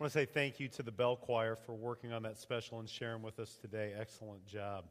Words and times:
I 0.00 0.02
want 0.02 0.14
to 0.14 0.18
say 0.18 0.24
thank 0.24 0.58
you 0.58 0.66
to 0.68 0.82
the 0.82 0.90
Bell 0.90 1.14
Choir 1.14 1.56
for 1.56 1.74
working 1.74 2.10
on 2.10 2.22
that 2.22 2.38
special 2.38 2.80
and 2.80 2.88
sharing 2.88 3.20
with 3.20 3.38
us 3.38 3.58
today. 3.60 3.92
Excellent 4.00 4.46
job. 4.46 4.86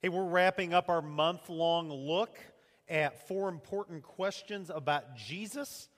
Hey, 0.00 0.08
we're 0.08 0.24
wrapping 0.24 0.72
up 0.72 0.88
our 0.88 1.02
month 1.02 1.50
long 1.50 1.90
look 1.90 2.34
at 2.88 3.28
four 3.28 3.50
important 3.50 4.02
questions 4.02 4.70
about 4.74 5.14
Jesus. 5.14 5.90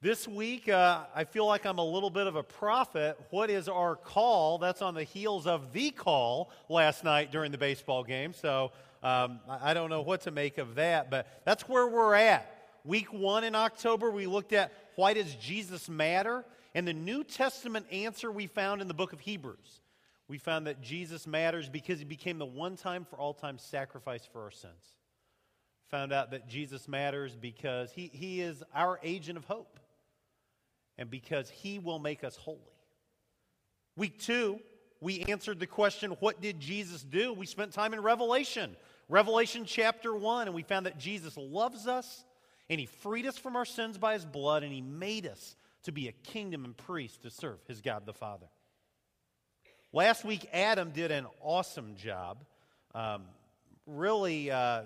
This 0.00 0.26
week, 0.26 0.70
uh, 0.70 1.02
I 1.14 1.24
feel 1.24 1.44
like 1.44 1.66
I'm 1.66 1.76
a 1.76 1.84
little 1.84 2.08
bit 2.08 2.26
of 2.26 2.34
a 2.34 2.42
prophet. 2.42 3.20
What 3.28 3.50
is 3.50 3.68
our 3.68 3.94
call? 3.94 4.56
That's 4.56 4.80
on 4.80 4.94
the 4.94 5.04
heels 5.04 5.46
of 5.46 5.74
the 5.74 5.90
call 5.90 6.50
last 6.70 7.04
night 7.04 7.30
during 7.30 7.52
the 7.52 7.58
baseball 7.58 8.04
game. 8.04 8.32
So 8.32 8.72
um, 9.02 9.40
I 9.46 9.74
don't 9.74 9.90
know 9.90 10.00
what 10.00 10.22
to 10.22 10.30
make 10.30 10.56
of 10.56 10.76
that, 10.76 11.10
but 11.10 11.42
that's 11.44 11.68
where 11.68 11.86
we're 11.86 12.14
at. 12.14 12.70
Week 12.84 13.12
one 13.12 13.44
in 13.44 13.54
October, 13.54 14.10
we 14.10 14.26
looked 14.26 14.54
at 14.54 14.72
why 14.96 15.12
does 15.12 15.34
Jesus 15.34 15.90
matter? 15.90 16.42
And 16.74 16.88
the 16.88 16.92
New 16.92 17.22
Testament 17.22 17.86
answer 17.92 18.30
we 18.30 18.46
found 18.46 18.82
in 18.82 18.88
the 18.88 18.94
book 18.94 19.12
of 19.12 19.20
Hebrews. 19.20 19.80
We 20.26 20.38
found 20.38 20.66
that 20.66 20.80
Jesus 20.80 21.26
matters 21.26 21.68
because 21.68 21.98
he 21.98 22.04
became 22.04 22.38
the 22.38 22.46
one 22.46 22.76
time 22.76 23.04
for 23.04 23.16
all 23.16 23.34
time 23.34 23.58
sacrifice 23.58 24.26
for 24.30 24.42
our 24.42 24.50
sins. 24.50 24.96
Found 25.90 26.12
out 26.12 26.30
that 26.30 26.48
Jesus 26.48 26.88
matters 26.88 27.36
because 27.36 27.92
he, 27.92 28.10
he 28.12 28.40
is 28.40 28.62
our 28.74 28.98
agent 29.02 29.38
of 29.38 29.44
hope 29.44 29.78
and 30.96 31.10
because 31.10 31.50
he 31.50 31.78
will 31.78 31.98
make 31.98 32.24
us 32.24 32.36
holy. 32.36 32.58
Week 33.96 34.18
two, 34.18 34.58
we 35.00 35.20
answered 35.24 35.60
the 35.60 35.66
question, 35.66 36.12
What 36.12 36.40
did 36.40 36.58
Jesus 36.58 37.02
do? 37.02 37.32
We 37.32 37.46
spent 37.46 37.72
time 37.72 37.92
in 37.92 38.00
Revelation, 38.00 38.74
Revelation 39.08 39.64
chapter 39.66 40.14
1, 40.14 40.48
and 40.48 40.54
we 40.54 40.62
found 40.62 40.86
that 40.86 40.98
Jesus 40.98 41.36
loves 41.36 41.86
us 41.86 42.24
and 42.70 42.80
he 42.80 42.86
freed 42.86 43.26
us 43.26 43.36
from 43.36 43.54
our 43.54 43.66
sins 43.66 43.98
by 43.98 44.14
his 44.14 44.24
blood 44.24 44.62
and 44.62 44.72
he 44.72 44.80
made 44.80 45.26
us 45.26 45.54
to 45.84 45.92
be 45.92 46.08
a 46.08 46.12
kingdom 46.12 46.64
and 46.64 46.76
priest 46.76 47.22
to 47.22 47.30
serve 47.30 47.58
his 47.66 47.80
God 47.80 48.06
the 48.06 48.12
Father. 48.12 48.46
Last 49.92 50.24
week, 50.24 50.48
Adam 50.52 50.90
did 50.90 51.10
an 51.10 51.26
awesome 51.40 51.94
job. 51.94 52.44
Um, 52.94 53.22
really, 53.86 54.50
uh, 54.50 54.82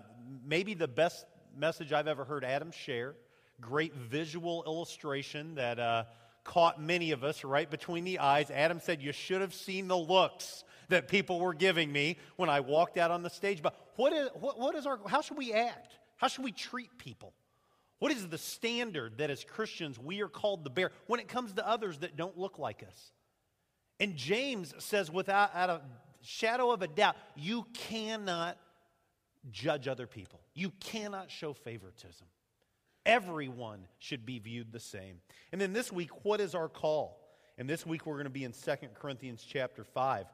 maybe 0.47 0.75
the 0.75 0.89
best 0.89 1.25
message 1.57 1.93
I've 1.93 2.09
ever 2.09 2.25
heard 2.25 2.45
Adam 2.45 2.71
share. 2.71 3.15
Great 3.61 3.95
visual 3.95 4.65
illustration 4.67 5.55
that 5.55 5.79
uh, 5.79 6.05
caught 6.45 6.81
many 6.81 7.13
of 7.13 7.25
us 7.25 7.43
right 7.45 7.71
between 7.71 8.05
the 8.05 8.19
eyes. 8.19 8.51
Adam 8.51 8.81
said, 8.81 9.03
You 9.03 9.13
should 9.13 9.41
have 9.41 9.55
seen 9.55 9.89
the 9.89 9.97
looks 9.97 10.65
that 10.89 11.09
people 11.09 11.41
were 11.41 11.55
giving 11.55 11.91
me 11.93 12.19
when 12.37 12.49
I 12.49 12.61
walked 12.61 12.99
out 12.99 13.11
on 13.11 13.23
the 13.23 13.31
stage. 13.31 13.63
But 13.63 13.75
what 13.97 14.13
is, 14.13 14.29
what, 14.35 14.59
what 14.59 14.75
is 14.75 14.87
our, 14.87 14.99
how 15.07 15.21
should 15.21 15.37
we 15.37 15.53
act? 15.53 15.95
How 16.17 16.29
should 16.29 16.45
we 16.45 16.53
treat 16.53 16.99
people? 16.99 17.33
What 17.99 18.13
is 18.13 18.29
the 18.29 18.39
standard 18.39 19.19
that 19.19 19.31
as 19.31 19.45
Christians 19.45 19.99
we 19.99 20.23
are 20.23 20.29
called 20.29 20.65
to 20.65 20.71
bear 20.71 20.93
when 21.07 21.21
it 21.21 21.29
comes 21.29 21.53
to 21.55 21.67
others 21.67 21.99
that 21.99 22.17
don't 22.17 22.39
look 22.39 22.59
like 22.59 22.83
us? 22.83 23.13
And 23.99 24.17
James 24.17 24.75
says, 24.79 25.11
without 25.11 25.51
a 25.55 25.81
shadow 26.23 26.71
of 26.71 26.83
a 26.83 26.87
doubt, 26.87 27.17
you 27.37 27.67
cannot 27.75 28.57
judge 29.51 29.89
other 29.89 30.07
people. 30.07 30.41
You 30.55 30.71
cannot 30.81 31.31
show 31.31 31.53
favoritism. 31.53 32.27
Everyone 33.05 33.87
should 33.99 34.27
be 34.27 34.39
viewed 34.39 34.71
the 34.71 34.81
same. 34.81 35.17
And 35.51 35.61
then 35.61 35.73
this 35.73 35.91
week, 35.91 36.11
what 36.25 36.41
is 36.41 36.55
our 36.55 36.69
call? 36.69 37.19
And 37.57 37.69
this 37.69 37.85
week 37.85 38.07
we're 38.07 38.15
going 38.15 38.25
to 38.25 38.31
be 38.31 38.45
in 38.45 38.53
Second 38.53 38.91
Corinthians 38.95 39.45
chapter 39.49 39.83
5 39.83 40.27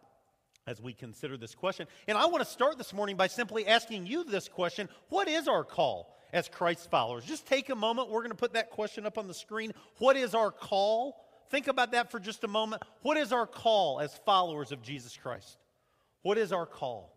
as 0.66 0.80
we 0.80 0.92
consider 0.92 1.36
this 1.36 1.54
question. 1.54 1.86
And 2.08 2.18
I 2.18 2.26
want 2.26 2.44
to 2.44 2.50
start 2.50 2.78
this 2.78 2.92
morning 2.92 3.16
by 3.16 3.28
simply 3.28 3.66
asking 3.66 4.06
you 4.06 4.24
this 4.24 4.48
question 4.48 4.88
What 5.08 5.28
is 5.28 5.48
our 5.48 5.64
call? 5.64 6.14
As 6.34 6.48
Christ 6.48 6.90
followers? 6.90 7.24
Just 7.24 7.46
take 7.46 7.70
a 7.70 7.74
moment. 7.77 8.10
We're 8.10 8.20
going 8.20 8.32
to 8.32 8.36
put 8.36 8.54
that 8.54 8.70
question 8.70 9.06
up 9.06 9.16
on 9.16 9.28
the 9.28 9.34
screen. 9.34 9.72
What 9.98 10.16
is 10.16 10.34
our 10.34 10.50
call? 10.50 11.24
Think 11.50 11.68
about 11.68 11.92
that 11.92 12.10
for 12.10 12.18
just 12.18 12.42
a 12.42 12.48
moment. 12.48 12.82
What 13.02 13.16
is 13.16 13.32
our 13.32 13.46
call 13.46 14.00
as 14.00 14.12
followers 14.26 14.72
of 14.72 14.82
Jesus 14.82 15.16
Christ? 15.16 15.56
What 16.22 16.36
is 16.36 16.52
our 16.52 16.66
call? 16.66 17.16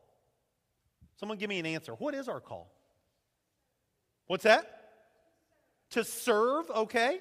Someone 1.20 1.40
give 1.40 1.50
me 1.50 1.58
an 1.58 1.66
answer. 1.66 1.94
What 1.94 2.14
is 2.14 2.30
our 2.30 2.40
call? 2.40 2.72
What's 4.28 4.44
that? 4.44 4.72
To 5.92 6.04
serve, 6.04 6.70
okay. 6.70 7.20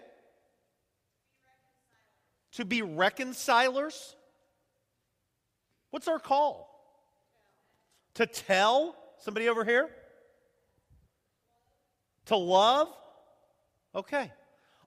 To 2.52 2.66
be 2.66 2.82
reconcilers. 2.82 4.14
What's 5.90 6.08
our 6.08 6.18
call? 6.18 6.68
To 8.14 8.26
tell? 8.26 8.94
Somebody 9.20 9.48
over 9.48 9.64
here? 9.64 9.88
To 12.26 12.36
love? 12.36 12.88
Okay. 13.94 14.30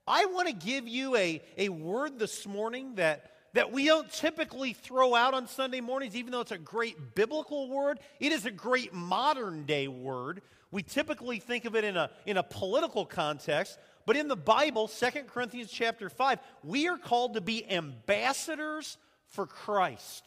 I 0.06 0.26
want 0.26 0.48
to 0.48 0.54
give 0.54 0.88
you 0.88 1.16
a, 1.16 1.42
a 1.56 1.68
word 1.68 2.18
this 2.18 2.46
morning 2.46 2.96
that, 2.96 3.32
that 3.54 3.72
we 3.72 3.86
don't 3.86 4.10
typically 4.12 4.72
throw 4.72 5.14
out 5.14 5.34
on 5.34 5.46
Sunday 5.46 5.80
mornings, 5.80 6.16
even 6.16 6.32
though 6.32 6.40
it's 6.40 6.50
a 6.52 6.58
great 6.58 7.14
biblical 7.14 7.68
word. 7.68 7.98
It 8.18 8.32
is 8.32 8.46
a 8.46 8.50
great 8.50 8.92
modern 8.92 9.64
day 9.64 9.88
word. 9.88 10.42
We 10.70 10.82
typically 10.82 11.38
think 11.38 11.64
of 11.64 11.74
it 11.74 11.84
in 11.84 11.96
a, 11.96 12.10
in 12.26 12.36
a 12.36 12.42
political 12.42 13.04
context, 13.04 13.78
but 14.06 14.16
in 14.16 14.28
the 14.28 14.36
Bible, 14.36 14.88
2 14.88 15.06
Corinthians 15.28 15.70
chapter 15.70 16.08
5, 16.08 16.38
we 16.64 16.88
are 16.88 16.98
called 16.98 17.34
to 17.34 17.40
be 17.40 17.68
ambassadors 17.70 18.96
for 19.28 19.46
Christ. 19.46 20.24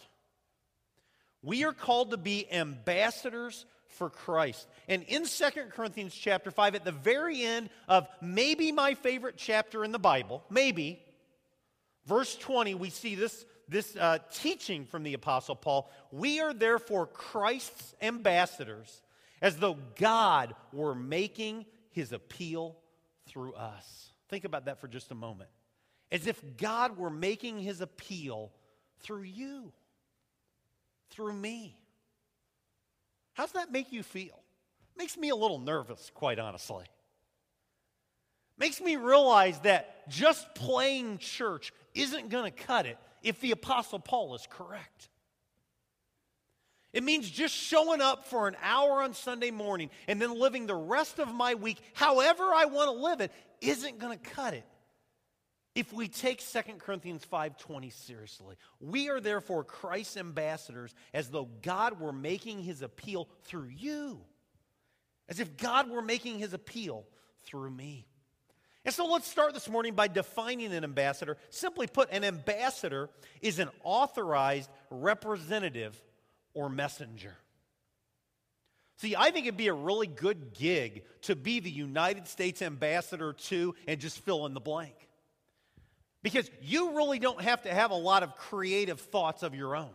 We 1.42 1.66
are 1.66 1.74
called 1.74 2.12
to 2.12 2.18
be 2.18 2.52
ambassadors 2.52 3.66
for 3.94 4.10
Christ. 4.10 4.68
And 4.88 5.04
in 5.04 5.26
Second 5.26 5.72
Corinthians 5.72 6.14
chapter 6.14 6.52
5, 6.52 6.76
at 6.76 6.86
the 6.86 6.92
very 6.92 7.42
end 7.42 7.70
of 7.88 8.08
maybe 8.22 8.72
my 8.72 8.94
favorite 8.96 9.36
chapter 9.38 9.84
in 9.84 9.92
the 9.92 10.00
Bible, 10.00 10.44
maybe, 10.50 11.02
verse 12.06 12.36
20, 12.36 12.76
we 12.76 12.90
see 12.90 13.16
this, 13.16 13.46
this 13.70 13.96
uh, 13.96 14.20
teaching 14.34 14.86
from 14.86 15.04
the 15.04 15.14
Apostle 15.14 15.56
Paul. 15.56 15.90
We 16.12 16.40
are 16.42 16.54
therefore 16.54 17.08
Christ's 17.08 17.96
ambassadors, 18.02 19.02
as 19.42 19.58
though 19.58 19.78
God 19.96 20.56
were 20.72 20.96
making 20.96 21.66
his 21.92 22.12
appeal 22.12 22.78
through 23.28 23.54
us. 23.54 24.12
Think 24.30 24.46
about 24.46 24.66
that 24.66 24.82
for 24.82 24.88
just 24.88 25.12
a 25.12 25.16
moment. 25.16 25.50
As 26.12 26.28
if 26.28 26.42
God 26.58 26.98
were 26.98 27.10
making 27.10 27.60
his 27.60 27.82
appeal 27.82 28.52
through 29.02 29.24
you, 29.24 29.72
through 31.10 31.34
me. 31.34 31.78
How 33.34 33.44
does 33.44 33.54
that 33.54 33.72
make 33.72 33.92
you 33.92 34.04
feel? 34.04 34.40
Makes 34.98 35.18
me 35.18 35.30
a 35.30 35.36
little 35.36 35.60
nervous, 35.60 36.12
quite 36.14 36.40
honestly. 36.40 36.86
Makes 38.58 38.80
me 38.82 38.96
realize 38.96 39.60
that 39.62 40.08
just 40.10 40.54
playing 40.54 41.18
church 41.18 41.74
isn't 41.96 42.30
going 42.30 42.52
to 42.52 42.64
cut 42.64 42.86
it 42.86 42.98
if 43.24 43.42
the 43.42 43.52
Apostle 43.52 44.00
Paul 44.00 44.36
is 44.36 44.48
correct. 44.50 45.10
It 46.94 47.04
means 47.04 47.28
just 47.28 47.56
showing 47.56 48.02
up 48.02 48.28
for 48.28 48.48
an 48.48 48.56
hour 48.62 49.02
on 49.02 49.16
Sunday 49.16 49.50
morning 49.50 49.90
and 50.08 50.22
then 50.22 50.40
living 50.40 50.68
the 50.68 50.76
rest 50.76 51.20
of 51.20 51.34
my 51.34 51.56
week 51.56 51.80
however 51.94 52.44
I 52.44 52.66
want 52.66 52.96
to 52.96 53.04
live 53.04 53.20
it 53.20 53.32
isn't 53.62 53.98
going 53.98 54.18
to 54.18 54.30
cut 54.30 54.54
it 54.54 54.64
if 55.76 55.92
we 55.92 56.08
take 56.08 56.40
2 56.40 56.62
corinthians 56.80 57.26
5.20 57.32 57.92
seriously 57.92 58.56
we 58.80 59.10
are 59.10 59.20
therefore 59.20 59.64
christ's 59.64 60.18
ambassadors 60.18 60.94
as 61.14 61.30
though 61.30 61.50
god 61.62 62.00
were 62.00 62.14
making 62.14 62.62
his 62.62 62.82
appeal 62.82 63.28
through 63.44 63.70
you 63.70 64.22
as 65.30 65.40
if 65.40 65.58
god 65.58 65.90
were 65.90 66.02
making 66.02 66.40
his 66.40 66.54
appeal 66.54 67.06
through 67.44 67.70
me. 67.70 68.06
And 68.86 68.94
so 68.94 69.06
let's 69.06 69.28
start 69.28 69.54
this 69.54 69.70
morning 69.70 69.94
by 69.94 70.08
defining 70.08 70.74
an 70.74 70.84
ambassador. 70.84 71.38
Simply 71.50 71.88
put 71.88 72.12
an 72.12 72.24
ambassador 72.24 73.10
is 73.42 73.60
an 73.60 73.70
authorized 73.84 74.70
representative 74.90 76.02
or 76.54 76.70
messenger. 76.70 77.34
See, 78.98 79.16
I 79.16 79.32
think 79.32 79.48
it'd 79.48 79.58
be 79.58 79.68
a 79.68 79.74
really 79.74 80.08
good 80.08 80.54
gig 80.54 81.04
to 81.24 81.36
be 81.36 81.60
the 81.60 81.72
United 81.72 82.28
States 82.28 82.62
ambassador 82.62 83.34
to 83.34 83.74
and 83.88 84.00
just 84.00 84.20
fill 84.20 84.46
in 84.46 84.54
the 84.54 84.60
blank. 84.60 84.96
Because 86.24 86.50
you 86.62 86.96
really 86.96 87.20
don't 87.20 87.42
have 87.42 87.64
to 87.64 87.74
have 87.74 87.92
a 87.92 87.96
lot 87.96 88.24
of 88.24 88.36
creative 88.36 89.00
thoughts 89.00 89.44
of 89.44 89.54
your 89.54 89.76
own. 89.76 89.92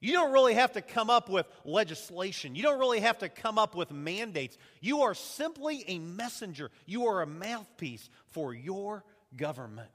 You 0.00 0.14
don't 0.14 0.32
really 0.32 0.54
have 0.54 0.72
to 0.72 0.80
come 0.80 1.10
up 1.10 1.28
with 1.28 1.46
legislation. 1.64 2.54
You 2.54 2.62
don't 2.62 2.78
really 2.78 3.00
have 3.00 3.18
to 3.18 3.28
come 3.28 3.58
up 3.58 3.74
with 3.74 3.90
mandates. 3.90 4.56
You 4.80 5.02
are 5.02 5.14
simply 5.14 5.84
a 5.88 5.98
messenger. 5.98 6.70
You 6.86 7.08
are 7.08 7.20
a 7.20 7.26
mouthpiece 7.26 8.08
for 8.28 8.54
your 8.54 9.04
government. 9.36 9.90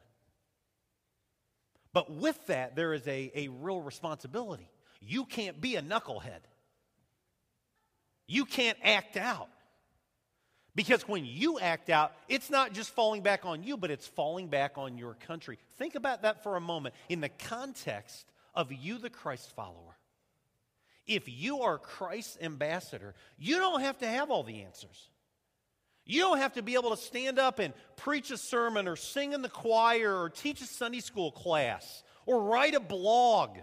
But 1.91 2.11
with 2.11 2.45
that, 2.47 2.75
there 2.75 2.93
is 2.93 3.07
a, 3.07 3.31
a 3.33 3.47
real 3.47 3.81
responsibility. 3.81 4.69
You 5.01 5.25
can't 5.25 5.59
be 5.59 5.75
a 5.77 5.81
knucklehead, 5.81 6.41
you 8.27 8.45
can't 8.45 8.77
act 8.83 9.17
out. 9.17 9.49
Because 10.75 11.07
when 11.07 11.25
you 11.25 11.57
act 11.59 11.89
out, 11.89 12.11
it's 12.27 12.49
not 12.49 12.73
just 12.73 12.91
falling 12.91 13.21
back 13.21 13.45
on 13.45 13.63
you, 13.63 13.77
but 13.77 13.91
it's 13.91 14.07
falling 14.07 14.49
back 14.49 14.77
on 14.77 14.97
your 14.97 15.13
country. 15.13 15.57
Think 15.77 15.95
about 15.95 16.23
that 16.23 16.43
for 16.43 16.57
a 16.57 16.61
moment 16.61 16.95
in 17.07 17.21
the 17.21 17.29
context 17.29 18.25
of 18.53 18.71
you, 18.71 18.97
the 18.97 19.09
Christ 19.09 19.55
follower. 19.55 19.97
If 21.07 21.29
you 21.29 21.61
are 21.61 21.77
Christ's 21.77 22.37
ambassador, 22.41 23.13
you 23.37 23.57
don't 23.57 23.81
have 23.81 23.99
to 23.99 24.07
have 24.07 24.31
all 24.31 24.43
the 24.43 24.63
answers. 24.63 25.09
You 26.05 26.21
don't 26.21 26.39
have 26.39 26.53
to 26.53 26.61
be 26.61 26.73
able 26.73 26.91
to 26.91 26.97
stand 26.97 27.39
up 27.39 27.59
and 27.59 27.73
preach 27.95 28.29
a 28.31 28.37
sermon 28.37 28.87
or 28.87 28.95
sing 28.95 29.33
in 29.33 29.41
the 29.41 29.49
choir 29.49 30.15
or 30.15 30.29
teach 30.29 30.61
a 30.61 30.65
Sunday 30.65 30.99
school 30.99 31.31
class 31.31 32.03
or 32.25 32.43
write 32.43 32.75
a 32.75 32.79
blog. 32.79 33.57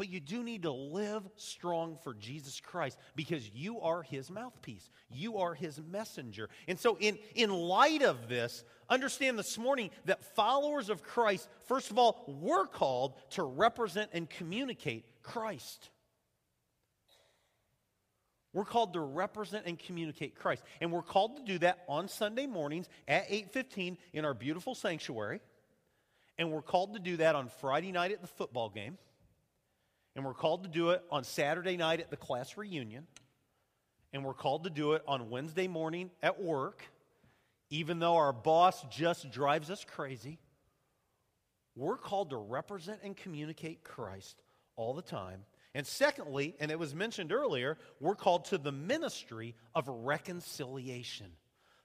But 0.00 0.08
you 0.08 0.18
do 0.18 0.42
need 0.42 0.62
to 0.62 0.72
live 0.72 1.28
strong 1.36 1.98
for 2.02 2.14
Jesus 2.14 2.58
Christ 2.58 2.96
because 3.16 3.46
you 3.50 3.82
are 3.82 4.00
his 4.00 4.30
mouthpiece. 4.30 4.88
You 5.10 5.36
are 5.36 5.52
his 5.52 5.78
messenger. 5.78 6.48
And 6.66 6.78
so, 6.78 6.96
in, 6.98 7.18
in 7.34 7.50
light 7.50 8.00
of 8.00 8.26
this, 8.26 8.64
understand 8.88 9.38
this 9.38 9.58
morning 9.58 9.90
that 10.06 10.24
followers 10.34 10.88
of 10.88 11.02
Christ, 11.02 11.50
first 11.66 11.90
of 11.90 11.98
all, 11.98 12.24
we're 12.40 12.64
called 12.64 13.12
to 13.32 13.42
represent 13.42 14.08
and 14.14 14.30
communicate 14.30 15.04
Christ. 15.22 15.90
We're 18.54 18.64
called 18.64 18.94
to 18.94 19.00
represent 19.00 19.66
and 19.66 19.78
communicate 19.78 20.34
Christ. 20.34 20.62
And 20.80 20.92
we're 20.92 21.02
called 21.02 21.36
to 21.36 21.42
do 21.42 21.58
that 21.58 21.80
on 21.90 22.08
Sunday 22.08 22.46
mornings 22.46 22.88
at 23.06 23.26
8:15 23.28 23.98
in 24.14 24.24
our 24.24 24.32
beautiful 24.32 24.74
sanctuary. 24.74 25.42
And 26.38 26.50
we're 26.50 26.62
called 26.62 26.94
to 26.94 26.98
do 26.98 27.18
that 27.18 27.34
on 27.34 27.50
Friday 27.50 27.92
night 27.92 28.12
at 28.12 28.22
the 28.22 28.28
football 28.28 28.70
game. 28.70 28.96
And 30.16 30.24
we're 30.24 30.34
called 30.34 30.64
to 30.64 30.68
do 30.68 30.90
it 30.90 31.02
on 31.10 31.24
Saturday 31.24 31.76
night 31.76 32.00
at 32.00 32.10
the 32.10 32.16
class 32.16 32.56
reunion. 32.56 33.06
And 34.12 34.24
we're 34.24 34.34
called 34.34 34.64
to 34.64 34.70
do 34.70 34.94
it 34.94 35.02
on 35.06 35.30
Wednesday 35.30 35.68
morning 35.68 36.10
at 36.22 36.42
work, 36.42 36.82
even 37.70 38.00
though 38.00 38.16
our 38.16 38.32
boss 38.32 38.84
just 38.90 39.30
drives 39.30 39.70
us 39.70 39.84
crazy. 39.84 40.38
We're 41.76 41.96
called 41.96 42.30
to 42.30 42.36
represent 42.36 43.00
and 43.04 43.16
communicate 43.16 43.84
Christ 43.84 44.42
all 44.76 44.94
the 44.94 45.02
time. 45.02 45.44
And 45.74 45.86
secondly, 45.86 46.56
and 46.58 46.72
it 46.72 46.78
was 46.78 46.94
mentioned 46.94 47.32
earlier, 47.32 47.78
we're 48.00 48.16
called 48.16 48.46
to 48.46 48.58
the 48.58 48.72
ministry 48.72 49.54
of 49.74 49.86
reconciliation. 49.86 51.26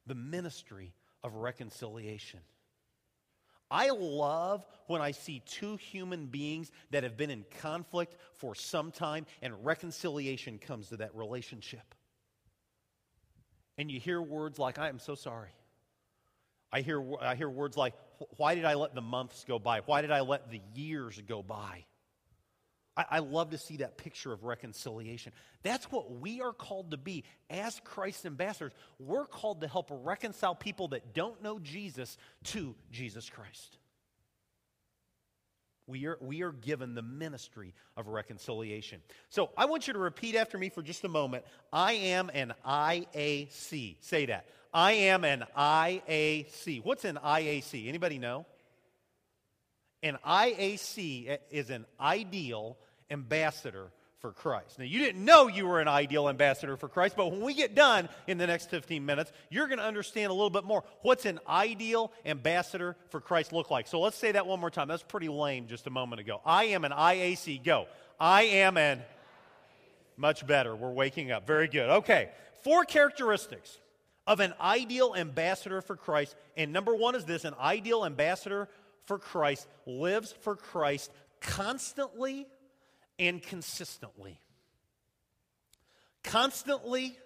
The 0.08 0.16
ministry 0.16 0.94
of 1.24 1.36
reconciliation. 1.36 2.40
I 3.72 3.90
love 3.90 4.66
when 4.88 5.02
I 5.02 5.12
see 5.12 5.42
two 5.46 5.78
human 5.78 6.28
beings 6.28 6.72
that 6.92 7.04
have 7.04 7.18
been 7.18 7.32
in 7.32 7.46
conflict 7.62 8.16
for 8.34 8.54
some 8.54 8.92
time 8.92 9.26
and 9.42 9.66
reconciliation 9.66 10.60
comes 10.60 10.90
to 10.90 10.98
that 10.98 11.16
relationship. 11.16 11.96
And 13.78 13.90
you 13.90 14.00
hear 14.00 14.22
words 14.22 14.60
like, 14.60 14.78
I 14.78 14.90
am 14.90 15.00
so 15.00 15.16
sorry. 15.16 15.50
I 16.72 16.82
hear, 16.82 17.04
I 17.22 17.36
hear 17.36 17.50
words 17.50 17.78
like, 17.78 17.94
why 18.38 18.56
did 18.56 18.66
I 18.66 18.76
let 18.76 18.96
the 18.96 19.02
months 19.02 19.46
go 19.48 19.60
by? 19.60 19.82
Why 19.86 20.02
did 20.02 20.12
I 20.12 20.22
let 20.22 20.50
the 20.52 20.62
years 20.74 21.22
go 21.28 21.42
by? 21.42 21.86
I, 22.98 23.06
I 23.12 23.20
love 23.20 23.52
to 23.52 23.58
see 23.58 23.78
that 23.78 23.98
picture 23.98 24.32
of 24.32 24.44
reconciliation. 24.44 25.34
That's 25.64 25.92
what 25.92 26.20
we 26.20 26.42
are 26.42 26.54
called 26.54 26.92
to 26.92 26.98
be 26.98 27.24
as 27.50 27.80
Christ's 27.84 28.26
ambassadors. 28.26 28.74
We're 29.00 29.26
called 29.26 29.62
to 29.62 29.68
help 29.68 29.90
reconcile 29.92 30.56
people 30.56 30.90
that 30.90 31.14
don't 31.14 31.42
know 31.42 31.60
Jesus 31.60 32.18
to 32.46 32.76
Jesus 32.92 33.30
Christ. 33.30 33.78
We 35.88 36.08
are, 36.08 36.18
we 36.20 36.42
are 36.42 36.52
given 36.52 36.96
the 36.96 37.04
ministry 37.04 37.74
of 37.96 38.08
reconciliation. 38.08 39.02
So 39.30 39.52
I 39.56 39.66
want 39.66 39.86
you 39.86 39.94
to 39.94 40.00
repeat 40.00 40.36
after 40.36 40.58
me 40.58 40.70
for 40.70 40.82
just 40.82 41.04
a 41.04 41.08
moment. 41.08 41.46
I 41.72 41.94
am 41.94 42.32
an 42.34 42.54
IAC. 42.66 43.98
Say 44.02 44.26
that. 44.26 44.48
I 44.74 44.94
am 44.94 45.24
an 45.24 45.44
IAC. 45.56 46.84
What's 46.84 47.06
an 47.06 47.20
IAC? 47.24 47.88
Anybody 47.88 48.18
know? 48.18 48.48
An 50.02 50.18
IAC 50.26 51.38
is 51.52 51.70
an 51.70 51.86
ideal 52.00 52.78
ambassador 53.10 53.92
for 54.20 54.32
Christ. 54.32 54.80
Now, 54.80 54.86
you 54.86 54.98
didn't 54.98 55.24
know 55.24 55.48
you 55.48 55.68
were 55.68 55.80
an 55.80 55.88
ideal 55.88 56.30
ambassador 56.30 56.78
for 56.78 56.88
Christ, 56.88 57.16
but 57.16 57.32
when 57.32 57.42
we 57.42 57.54
get 57.54 57.76
done 57.76 58.10
in 58.26 58.38
the 58.40 58.48
next 58.48 58.72
15 58.72 59.06
minutes, 59.06 59.32
you're 59.52 59.68
going 59.68 59.78
to 59.78 59.86
understand 59.86 60.32
a 60.32 60.34
little 60.34 60.50
bit 60.50 60.64
more. 60.64 60.84
What's 61.04 61.26
an 61.26 61.40
ideal 61.48 62.12
ambassador 62.26 62.96
for 63.10 63.22
Christ 63.22 63.54
look 63.54 63.70
like? 63.70 63.88
So 63.88 64.00
let's 64.00 64.18
say 64.18 64.32
that 64.32 64.48
one 64.48 64.60
more 64.60 64.72
time. 64.72 64.88
That's 64.88 65.04
pretty 65.04 65.30
lame 65.30 65.68
just 65.68 65.86
a 65.86 65.92
moment 65.92 66.22
ago. 66.22 66.42
I 66.44 66.66
am 66.66 66.86
an 66.86 66.92
IAC. 66.92 67.64
Go. 67.64 67.86
I 68.20 68.44
am 68.44 68.78
an. 68.78 69.04
Much 70.18 70.48
better. 70.48 70.76
We're 70.76 70.92
waking 70.92 71.32
up. 71.32 71.46
Very 71.46 71.68
good. 71.68 71.90
Okay. 71.90 72.30
Four 72.64 72.86
characteristics 72.86 73.78
of 74.26 74.40
an 74.40 74.54
ideal 74.60 75.14
ambassador 75.16 75.82
for 75.82 75.96
Christ. 75.96 76.36
And 76.58 76.74
number 76.74 76.96
one 76.96 77.14
is 77.14 77.26
this 77.26 77.46
an 77.46 77.54
ideal 77.60 78.06
ambassador 78.06 78.70
for 79.06 79.20
Christ 79.20 79.68
lives 79.86 80.34
for 80.42 80.56
Christ 80.56 81.12
constantly 81.42 82.48
and 83.20 83.42
consistently. 83.42 84.40
Constantly 86.24 87.18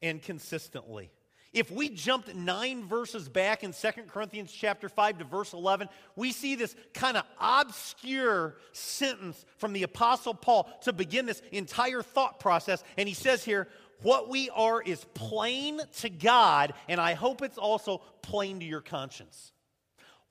and 0.00 0.22
consistently. 0.22 1.10
If 1.52 1.70
we 1.70 1.90
jumped 1.90 2.34
nine 2.34 2.88
verses 2.88 3.28
back 3.28 3.62
in 3.62 3.72
2 3.72 3.90
Corinthians 4.08 4.50
chapter 4.50 4.88
5 4.88 5.18
to 5.18 5.24
verse 5.24 5.52
11, 5.52 5.88
we 6.16 6.32
see 6.32 6.54
this 6.54 6.74
kind 6.94 7.16
of 7.16 7.24
obscure 7.38 8.56
sentence 8.72 9.44
from 9.58 9.74
the 9.74 9.82
Apostle 9.82 10.32
Paul 10.32 10.70
to 10.84 10.94
begin 10.94 11.26
this 11.26 11.42
entire 11.52 12.02
thought 12.02 12.40
process. 12.40 12.82
And 12.96 13.06
he 13.06 13.14
says 13.14 13.44
here, 13.44 13.68
What 14.00 14.30
we 14.30 14.48
are 14.50 14.80
is 14.80 15.04
plain 15.12 15.82
to 15.98 16.08
God, 16.08 16.72
and 16.88 16.98
I 16.98 17.12
hope 17.12 17.42
it's 17.42 17.58
also 17.58 17.98
plain 18.22 18.60
to 18.60 18.64
your 18.64 18.80
conscience. 18.80 19.52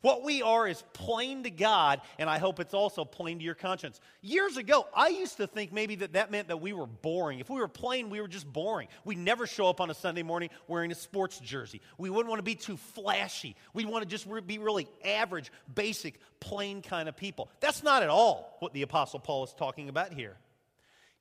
What 0.01 0.23
we 0.23 0.41
are 0.41 0.67
is 0.67 0.83
plain 0.93 1.43
to 1.43 1.51
God, 1.51 2.01
and 2.17 2.29
I 2.29 2.39
hope 2.39 2.59
it's 2.59 2.73
also 2.73 3.05
plain 3.05 3.37
to 3.37 3.43
your 3.43 3.55
conscience. 3.55 4.01
Years 4.21 4.57
ago, 4.57 4.87
I 4.95 5.09
used 5.09 5.37
to 5.37 5.45
think 5.45 5.71
maybe 5.71 5.95
that 5.95 6.13
that 6.13 6.31
meant 6.31 6.47
that 6.47 6.59
we 6.59 6.73
were 6.73 6.87
boring. 6.87 7.39
If 7.39 7.49
we 7.49 7.59
were 7.59 7.67
plain, 7.67 8.09
we 8.09 8.19
were 8.19 8.27
just 8.27 8.51
boring. 8.51 8.87
We'd 9.05 9.19
never 9.19 9.45
show 9.45 9.67
up 9.67 9.79
on 9.79 9.91
a 9.91 9.93
Sunday 9.93 10.23
morning 10.23 10.49
wearing 10.67 10.91
a 10.91 10.95
sports 10.95 11.39
jersey. 11.39 11.81
We 11.99 12.09
wouldn't 12.09 12.29
want 12.29 12.39
to 12.39 12.43
be 12.43 12.55
too 12.55 12.77
flashy. 12.77 13.55
We'd 13.73 13.87
want 13.87 14.03
to 14.03 14.09
just 14.09 14.27
be 14.47 14.57
really 14.57 14.87
average, 15.05 15.51
basic, 15.73 16.19
plain 16.39 16.81
kind 16.81 17.07
of 17.07 17.15
people. 17.15 17.49
That's 17.59 17.83
not 17.83 18.01
at 18.01 18.09
all 18.09 18.57
what 18.59 18.73
the 18.73 18.81
Apostle 18.81 19.19
Paul 19.19 19.43
is 19.43 19.53
talking 19.53 19.87
about 19.87 20.13
here. 20.13 20.35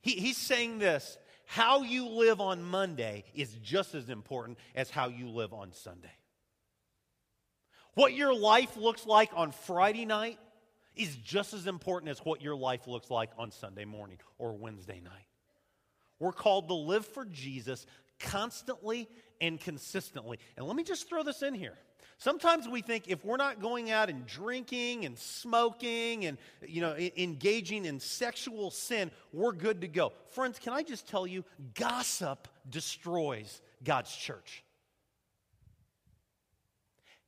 He, 0.01 0.11
he's 0.11 0.37
saying 0.37 0.79
this 0.79 1.17
how 1.45 1.83
you 1.83 2.07
live 2.07 2.41
on 2.41 2.63
Monday 2.63 3.25
is 3.35 3.53
just 3.61 3.93
as 3.93 4.09
important 4.09 4.57
as 4.73 4.89
how 4.89 5.09
you 5.09 5.27
live 5.27 5.53
on 5.53 5.73
Sunday. 5.73 6.11
What 7.95 8.13
your 8.13 8.33
life 8.33 8.77
looks 8.77 9.05
like 9.05 9.31
on 9.35 9.51
Friday 9.51 10.05
night 10.05 10.39
is 10.95 11.15
just 11.17 11.53
as 11.53 11.67
important 11.67 12.09
as 12.09 12.19
what 12.19 12.41
your 12.41 12.55
life 12.55 12.87
looks 12.87 13.09
like 13.09 13.31
on 13.37 13.51
Sunday 13.51 13.85
morning 13.85 14.17
or 14.37 14.53
Wednesday 14.53 15.01
night. 15.03 15.27
We're 16.19 16.31
called 16.31 16.67
to 16.67 16.75
live 16.75 17.05
for 17.05 17.25
Jesus 17.25 17.85
constantly 18.19 19.09
and 19.39 19.59
consistently. 19.59 20.39
And 20.55 20.67
let 20.67 20.75
me 20.75 20.83
just 20.83 21.09
throw 21.09 21.23
this 21.23 21.41
in 21.41 21.53
here. 21.53 21.73
Sometimes 22.17 22.67
we 22.67 22.83
think 22.83 23.07
if 23.07 23.25
we're 23.25 23.37
not 23.37 23.59
going 23.59 23.89
out 23.89 24.07
and 24.07 24.27
drinking 24.27 25.05
and 25.05 25.17
smoking 25.17 26.25
and 26.25 26.37
you 26.67 26.79
know 26.79 26.95
engaging 26.95 27.85
in 27.85 27.99
sexual 27.99 28.69
sin, 28.69 29.09
we're 29.33 29.53
good 29.53 29.81
to 29.81 29.87
go. 29.87 30.13
Friends, 30.27 30.59
can 30.59 30.71
I 30.71 30.83
just 30.83 31.07
tell 31.07 31.25
you 31.25 31.43
gossip 31.73 32.47
destroys 32.69 33.61
God's 33.83 34.15
church. 34.15 34.63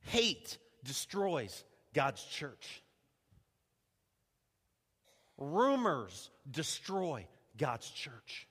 Hate 0.03 0.57
destroys 0.83 1.63
God's 1.93 2.23
church. 2.23 2.83
Rumors 5.37 6.29
destroy 6.49 7.25
God's 7.57 7.89
church. 7.89 8.47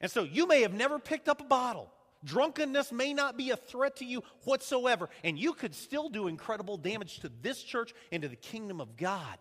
And 0.00 0.10
so 0.10 0.24
you 0.24 0.46
may 0.46 0.62
have 0.62 0.74
never 0.74 0.98
picked 0.98 1.28
up 1.28 1.40
a 1.40 1.44
bottle. 1.44 1.92
Drunkenness 2.24 2.92
may 2.92 3.14
not 3.14 3.36
be 3.36 3.50
a 3.50 3.56
threat 3.56 3.96
to 3.96 4.04
you 4.04 4.22
whatsoever, 4.44 5.08
and 5.24 5.38
you 5.38 5.54
could 5.54 5.74
still 5.74 6.08
do 6.08 6.28
incredible 6.28 6.76
damage 6.76 7.20
to 7.20 7.30
this 7.40 7.62
church 7.62 7.92
and 8.10 8.22
to 8.22 8.28
the 8.28 8.36
kingdom 8.36 8.80
of 8.80 8.96
God 8.96 9.38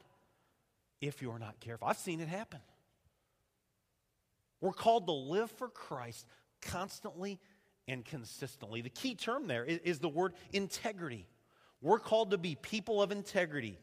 if 1.00 1.22
you're 1.22 1.40
not 1.40 1.60
careful. 1.60 1.88
I've 1.88 1.98
seen 1.98 2.20
it 2.20 2.28
happen. 2.28 2.60
We're 4.62 4.72
called 4.72 5.08
to 5.08 5.14
live 5.14 5.52
for 5.52 5.68
Christ 5.68 6.26
constantly 6.62 7.40
and 7.88 8.06
consistently. 8.06 8.82
The 8.82 8.90
key 8.90 9.16
term 9.16 9.48
there 9.48 9.64
is, 9.66 9.80
is 9.84 10.00
the 10.00 10.10
word 10.10 10.34
integrity. 10.54 11.28
We're 11.82 12.00
called 12.00 12.32
to 12.32 12.38
be 12.38 12.56
people 12.56 13.02
of 13.02 13.12
integrity. 13.12 13.80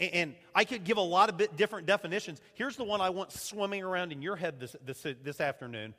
And, 0.00 0.12
and 0.12 0.34
I 0.54 0.64
could 0.64 0.84
give 0.84 0.96
a 0.96 1.02
lot 1.02 1.28
of 1.28 1.56
different 1.56 1.86
definitions. 1.86 2.40
Here's 2.54 2.76
the 2.76 2.84
one 2.84 3.00
I 3.00 3.10
want 3.10 3.32
swimming 3.32 3.82
around 3.82 4.12
in 4.12 4.22
your 4.22 4.36
head 4.36 4.60
this, 4.60 4.76
this, 4.84 5.06
this 5.22 5.40
afternoon 5.40 5.94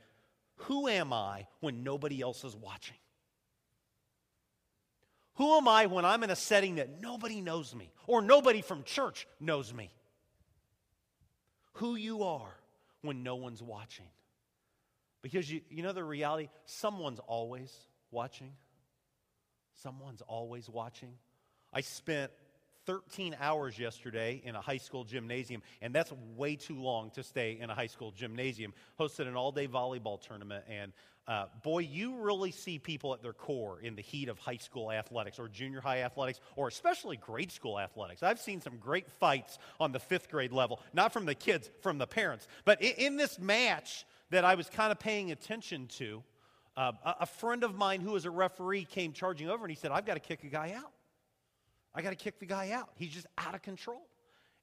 Who 0.58 0.88
am 0.88 1.13
I 1.13 1.48
when 1.60 1.84
nobody 1.84 2.22
else 2.22 2.43
is 2.43 2.55
watching? 2.55 2.98
Who 5.36 5.55
am 5.55 5.69
I 5.69 5.86
when 5.86 6.03
I'm 6.03 6.24
in 6.24 6.31
a 6.31 6.36
setting 6.36 6.75
that 6.75 7.01
nobody 7.01 7.39
knows 7.39 7.74
me 7.74 7.93
or 8.08 8.22
nobody 8.22 8.62
from 8.62 8.84
church 8.84 9.25
knows 9.39 9.74
me? 9.74 9.89
Who 11.74 11.96
you 11.96 12.24
are 12.24 12.53
when 13.01 13.24
no 13.24 13.36
one's 13.36 13.63
watching. 13.63 14.05
Because 15.22 15.52
you, 15.52 15.62
you 15.70 15.84
know 15.84 15.92
the 15.92 16.04
reality? 16.04 16.50
Someone's 16.66 17.20
always 17.20 17.74
watching. 18.12 18.54
Someone's 19.76 20.22
always 20.22 20.70
watching. 20.70 21.14
I 21.74 21.82
spent 21.82 22.32
13 22.86 23.36
hours 23.40 23.78
yesterday 23.78 24.42
in 24.44 24.56
a 24.56 24.62
high 24.62 24.78
school 24.78 25.04
gymnasium, 25.04 25.62
and 25.82 25.94
that's 25.94 26.12
way 26.36 26.56
too 26.56 26.80
long 26.80 27.12
to 27.12 27.24
stay 27.24 27.58
in 27.60 27.70
a 27.70 27.76
high 27.76 27.88
school 27.88 28.12
gymnasium. 28.12 28.74
Hosted 29.00 29.28
an 29.28 29.36
all 29.36 29.52
day 29.52 29.68
volleyball 29.68 30.20
tournament, 30.20 30.66
and 30.70 30.94
uh, 31.30 31.46
boy, 31.62 31.80
you 31.80 32.16
really 32.22 32.50
see 32.50 32.80
people 32.80 33.14
at 33.14 33.22
their 33.22 33.34
core 33.34 33.80
in 33.80 33.96
the 33.96 34.02
heat 34.02 34.30
of 34.30 34.40
high 34.40 34.58
school 34.58 34.92
athletics 34.92 35.38
or 35.38 35.48
junior 35.48 35.80
high 35.80 36.02
athletics 36.02 36.40
or 36.56 36.68
especially 36.68 37.18
grade 37.18 37.52
school 37.52 37.80
athletics. 37.80 38.24
I've 38.24 38.40
seen 38.40 38.62
some 38.62 38.78
great 38.78 39.08
fights 39.08 39.60
on 39.80 39.92
the 39.92 40.00
fifth 40.00 40.32
grade 40.32 40.52
level, 40.52 40.82
not 40.92 41.14
from 41.14 41.28
the 41.28 41.36
kids, 41.36 41.70
from 41.82 42.00
the 42.00 42.08
parents. 42.08 42.48
But 42.66 42.82
in, 42.82 42.94
in 42.98 43.18
this 43.18 43.38
match 43.38 44.06
that 44.31 44.45
I 44.45 44.55
was 44.55 44.69
kind 44.69 44.91
of 44.91 45.00
paying 45.00 45.31
attention 45.31 45.88
to, 45.98 46.24
uh, 46.77 46.93
a, 47.19 47.25
friend 47.25 47.63
of 47.63 47.75
mine 47.75 48.00
who 48.00 48.12
was 48.12 48.25
a 48.25 48.31
referee 48.31 48.86
came 48.86 49.12
charging 49.12 49.50
over 49.50 49.63
and 49.63 49.71
he 49.71 49.75
said, 49.75 49.91
I've 49.91 50.05
got 50.05 50.13
to 50.13 50.19
kick 50.19 50.43
a 50.43 50.48
guy 50.48 50.74
out. 50.77 50.91
I 51.93 52.01
got 52.01 52.12
to 52.12 52.15
kick 52.15 52.39
the 52.39 52.45
guy 52.45 52.71
out. 52.71 52.89
He's 52.95 53.09
just 53.09 53.27
out 53.38 53.55
of 53.55 53.62
control. 53.62 54.07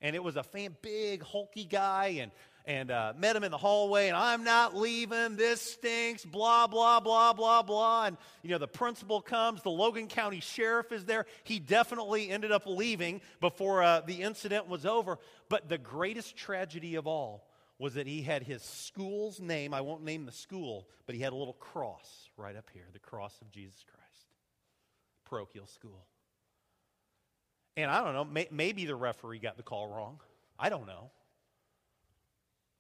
And 0.01 0.15
it 0.17 0.23
was 0.23 0.37
a 0.37 0.43
fan, 0.43 0.77
big, 0.83 1.23
hulky 1.23 1.65
guy, 1.65 2.19
and 2.21 2.31
and 2.67 2.91
uh, 2.91 3.13
met 3.17 3.37
him 3.37 3.45
in 3.45 3.53
the 3.53 3.57
hallway, 3.57 4.09
and 4.09 4.17
I'm 4.17 4.43
not 4.43 4.77
leaving. 4.77 5.37
This 5.37 5.61
stinks, 5.61 6.25
blah, 6.25 6.67
blah, 6.67 6.99
blah, 6.99 7.33
blah, 7.33 7.63
blah. 7.63 8.07
And, 8.07 8.17
you 8.43 8.51
know, 8.51 8.59
the 8.59 8.67
principal 8.67 9.21
comes, 9.21 9.63
the 9.63 9.71
Logan 9.71 10.09
County 10.09 10.41
Sheriff 10.41 10.91
is 10.91 11.05
there. 11.05 11.27
He 11.45 11.61
definitely 11.61 12.29
ended 12.29 12.51
up 12.51 12.65
leaving 12.67 13.21
before 13.41 13.85
uh, 13.85 14.01
the 14.01 14.21
incident 14.21 14.69
was 14.69 14.85
over. 14.85 15.19
But 15.49 15.69
the 15.69 15.79
greatest 15.79 16.37
tragedy 16.37 16.97
of 16.97 17.07
all 17.07 17.47
was 17.79 17.95
that 17.95 18.07
he 18.07 18.23
had 18.23 18.43
his 18.43 18.63
school's 18.63 19.41
name. 19.41 19.75
I 19.75 19.83
won't 19.83 20.03
name 20.03 20.25
the 20.25 20.33
school, 20.33 20.89
but 21.05 21.15
he 21.15 21.21
had 21.21 21.33
a 21.33 21.37
little 21.37 21.55
cross 21.55 22.29
right 22.37 22.57
up 22.57 22.71
here 22.73 22.85
the 22.93 22.99
cross 22.99 23.39
of 23.41 23.51
Jesus 23.51 23.85
Christ. 23.85 24.27
Parochial 25.25 25.67
school. 25.67 26.07
And 27.77 27.91
I 27.91 28.03
don't 28.03 28.15
know, 28.15 28.25
may, 28.25 28.49
maybe 28.51 28.87
the 28.87 28.97
referee 28.97 29.39
got 29.39 29.57
the 29.57 29.63
call 29.63 29.89
wrong. 29.89 30.21
I 30.59 30.71
don't 30.71 30.87
know. 30.87 31.11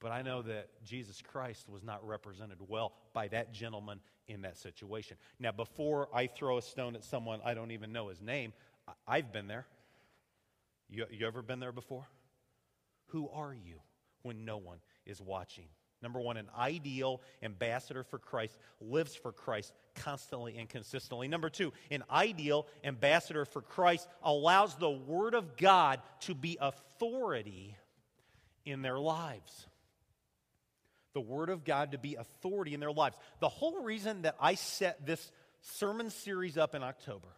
But 0.00 0.12
I 0.12 0.22
know 0.22 0.42
that 0.42 0.68
Jesus 0.84 1.22
Christ 1.22 1.68
was 1.68 1.82
not 1.82 2.06
represented 2.06 2.58
well 2.66 2.92
by 3.12 3.28
that 3.28 3.52
gentleman 3.52 4.00
in 4.28 4.42
that 4.42 4.56
situation. 4.56 5.16
Now, 5.38 5.52
before 5.52 6.08
I 6.14 6.26
throw 6.26 6.58
a 6.58 6.62
stone 6.62 6.94
at 6.96 7.04
someone 7.04 7.40
I 7.44 7.54
don't 7.54 7.70
even 7.70 7.92
know 7.92 8.08
his 8.08 8.20
name, 8.20 8.52
I've 9.06 9.32
been 9.32 9.48
there. 9.48 9.66
You, 10.88 11.06
you 11.10 11.26
ever 11.26 11.42
been 11.42 11.60
there 11.60 11.72
before? 11.72 12.06
Who 13.08 13.28
are 13.30 13.54
you 13.54 13.80
when 14.26 14.45
no 14.45 14.59
one 14.59 14.78
is 15.06 15.21
watching? 15.21 15.66
Number 16.02 16.21
one, 16.21 16.37
an 16.37 16.49
ideal 16.56 17.23
ambassador 17.42 18.04
for 18.04 18.18
Christ 18.18 18.56
lives 18.80 19.14
for 19.14 19.33
Christ 19.33 19.73
constantly 19.95 20.59
and 20.59 20.68
consistently. 20.68 21.26
Number 21.26 21.49
two, 21.49 21.73
an 21.90 22.04
ideal 22.11 22.66
ambassador 22.85 23.47
for 23.47 23.62
Christ 23.62 24.06
allows 24.23 24.75
the 24.76 24.90
Word 24.90 25.35
of 25.35 25.56
God 25.56 26.00
to 26.21 26.35
be 26.35 26.59
authority 26.61 27.76
in 28.64 28.83
their 28.83 28.99
lives 28.99 29.66
the 31.16 31.21
Word 31.23 31.49
of 31.49 31.64
God 31.64 31.92
to 31.92 31.99
be 31.99 32.16
authority 32.16 32.75
in 32.75 32.80
their 32.80 32.92
lives. 32.92 33.16
The 33.40 33.49
whole 33.49 33.83
reason 33.83 34.23
that 34.23 34.37
I 34.38 34.54
set 34.54 35.06
this 35.06 35.33
sermon 35.62 36.11
series 36.11 36.59
up 36.59 36.75
in 36.75 36.83
October 36.83 37.28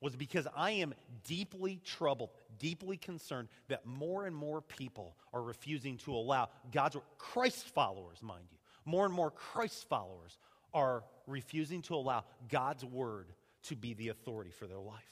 was 0.00 0.14
because 0.14 0.46
I 0.54 0.72
am 0.72 0.94
deeply 1.24 1.80
troubled, 1.84 2.30
deeply 2.58 2.96
concerned 2.96 3.48
that 3.68 3.86
more 3.86 4.26
and 4.26 4.36
more 4.36 4.60
people 4.60 5.16
are 5.32 5.42
refusing 5.42 5.96
to 5.98 6.14
allow 6.14 6.50
God's 6.70 6.96
Christ 7.18 7.68
followers, 7.68 8.22
mind 8.22 8.46
you, 8.50 8.58
more 8.84 9.04
and 9.04 9.14
more 9.14 9.30
Christ 9.30 9.88
followers 9.88 10.38
are 10.74 11.04
refusing 11.26 11.82
to 11.82 11.94
allow 11.94 12.24
God's 12.48 12.84
word 12.84 13.32
to 13.64 13.76
be 13.76 13.94
the 13.94 14.08
authority 14.08 14.50
for 14.50 14.66
their 14.66 14.78
life. 14.78 15.02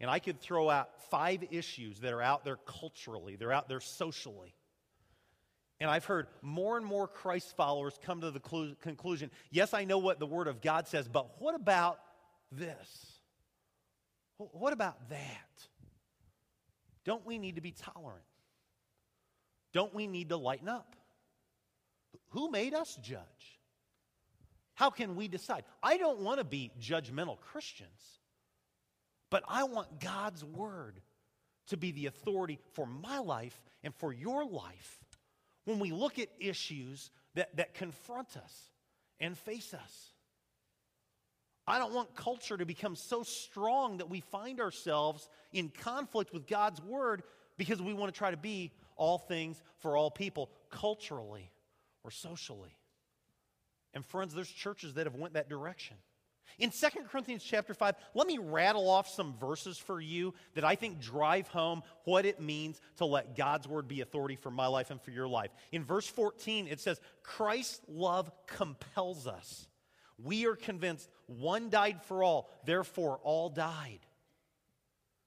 And 0.00 0.08
I 0.08 0.20
could 0.20 0.40
throw 0.40 0.70
out 0.70 0.90
five 1.10 1.44
issues 1.50 2.00
that 2.00 2.12
are 2.12 2.22
out 2.22 2.44
there 2.44 2.58
culturally, 2.64 3.34
they're 3.34 3.52
out 3.52 3.68
there 3.68 3.80
socially, 3.80 4.54
and 5.80 5.90
I've 5.90 6.04
heard 6.04 6.26
more 6.42 6.76
and 6.76 6.84
more 6.84 7.06
Christ 7.06 7.56
followers 7.56 7.98
come 8.02 8.20
to 8.22 8.30
the 8.30 8.76
conclusion 8.80 9.30
yes, 9.50 9.74
I 9.74 9.84
know 9.84 9.98
what 9.98 10.18
the 10.18 10.26
Word 10.26 10.48
of 10.48 10.60
God 10.60 10.88
says, 10.88 11.08
but 11.08 11.40
what 11.40 11.54
about 11.54 11.98
this? 12.50 13.17
What 14.38 14.72
about 14.72 15.08
that? 15.10 15.66
Don't 17.04 17.26
we 17.26 17.38
need 17.38 17.56
to 17.56 17.60
be 17.60 17.72
tolerant? 17.72 18.24
Don't 19.72 19.94
we 19.94 20.06
need 20.06 20.30
to 20.30 20.36
lighten 20.36 20.68
up? 20.68 20.96
Who 22.30 22.50
made 22.50 22.74
us 22.74 22.98
judge? 23.02 23.58
How 24.74 24.90
can 24.90 25.16
we 25.16 25.26
decide? 25.28 25.64
I 25.82 25.96
don't 25.96 26.20
want 26.20 26.38
to 26.38 26.44
be 26.44 26.70
judgmental 26.80 27.40
Christians, 27.40 28.20
but 29.28 29.42
I 29.48 29.64
want 29.64 30.00
God's 30.00 30.44
Word 30.44 31.00
to 31.68 31.76
be 31.76 31.92
the 31.92 32.06
authority 32.06 32.58
for 32.72 32.86
my 32.86 33.18
life 33.18 33.60
and 33.82 33.94
for 33.94 34.12
your 34.12 34.44
life 34.44 35.00
when 35.64 35.80
we 35.80 35.90
look 35.90 36.18
at 36.18 36.28
issues 36.38 37.10
that, 37.34 37.56
that 37.56 37.74
confront 37.74 38.36
us 38.36 38.70
and 39.20 39.36
face 39.36 39.74
us. 39.74 40.12
I 41.68 41.78
don't 41.78 41.92
want 41.92 42.14
culture 42.14 42.56
to 42.56 42.64
become 42.64 42.96
so 42.96 43.22
strong 43.22 43.98
that 43.98 44.08
we 44.08 44.20
find 44.20 44.60
ourselves 44.60 45.28
in 45.52 45.68
conflict 45.68 46.32
with 46.32 46.46
God's 46.46 46.80
word 46.82 47.22
because 47.58 47.82
we 47.82 47.92
want 47.92 48.12
to 48.12 48.16
try 48.16 48.30
to 48.30 48.36
be 48.36 48.72
all 48.96 49.18
things 49.18 49.62
for 49.78 49.96
all 49.96 50.10
people 50.10 50.50
culturally 50.70 51.50
or 52.04 52.10
socially. 52.10 52.74
And 53.92 54.04
friends, 54.04 54.34
there's 54.34 54.48
churches 54.48 54.94
that 54.94 55.06
have 55.06 55.14
went 55.14 55.34
that 55.34 55.48
direction. 55.48 55.96
In 56.58 56.70
2 56.70 56.86
Corinthians 57.10 57.44
chapter 57.44 57.74
5, 57.74 57.94
let 58.14 58.26
me 58.26 58.38
rattle 58.38 58.88
off 58.88 59.08
some 59.08 59.34
verses 59.38 59.78
for 59.78 60.00
you 60.00 60.34
that 60.54 60.64
I 60.64 60.74
think 60.74 61.00
drive 61.00 61.46
home 61.48 61.82
what 62.04 62.24
it 62.24 62.40
means 62.40 62.80
to 62.96 63.04
let 63.04 63.36
God's 63.36 63.68
word 63.68 63.86
be 63.86 64.00
authority 64.00 64.34
for 64.36 64.50
my 64.50 64.66
life 64.66 64.90
and 64.90 65.00
for 65.00 65.10
your 65.10 65.28
life. 65.28 65.50
In 65.70 65.84
verse 65.84 66.08
14, 66.08 66.66
it 66.66 66.80
says, 66.80 67.00
Christ's 67.22 67.80
love 67.86 68.30
compels 68.46 69.26
us. 69.26 69.68
We 70.22 70.46
are 70.46 70.56
convinced 70.56 71.08
one 71.28 71.68
died 71.68 72.02
for 72.02 72.24
all, 72.24 72.50
therefore 72.64 73.20
all 73.22 73.50
died. 73.50 74.00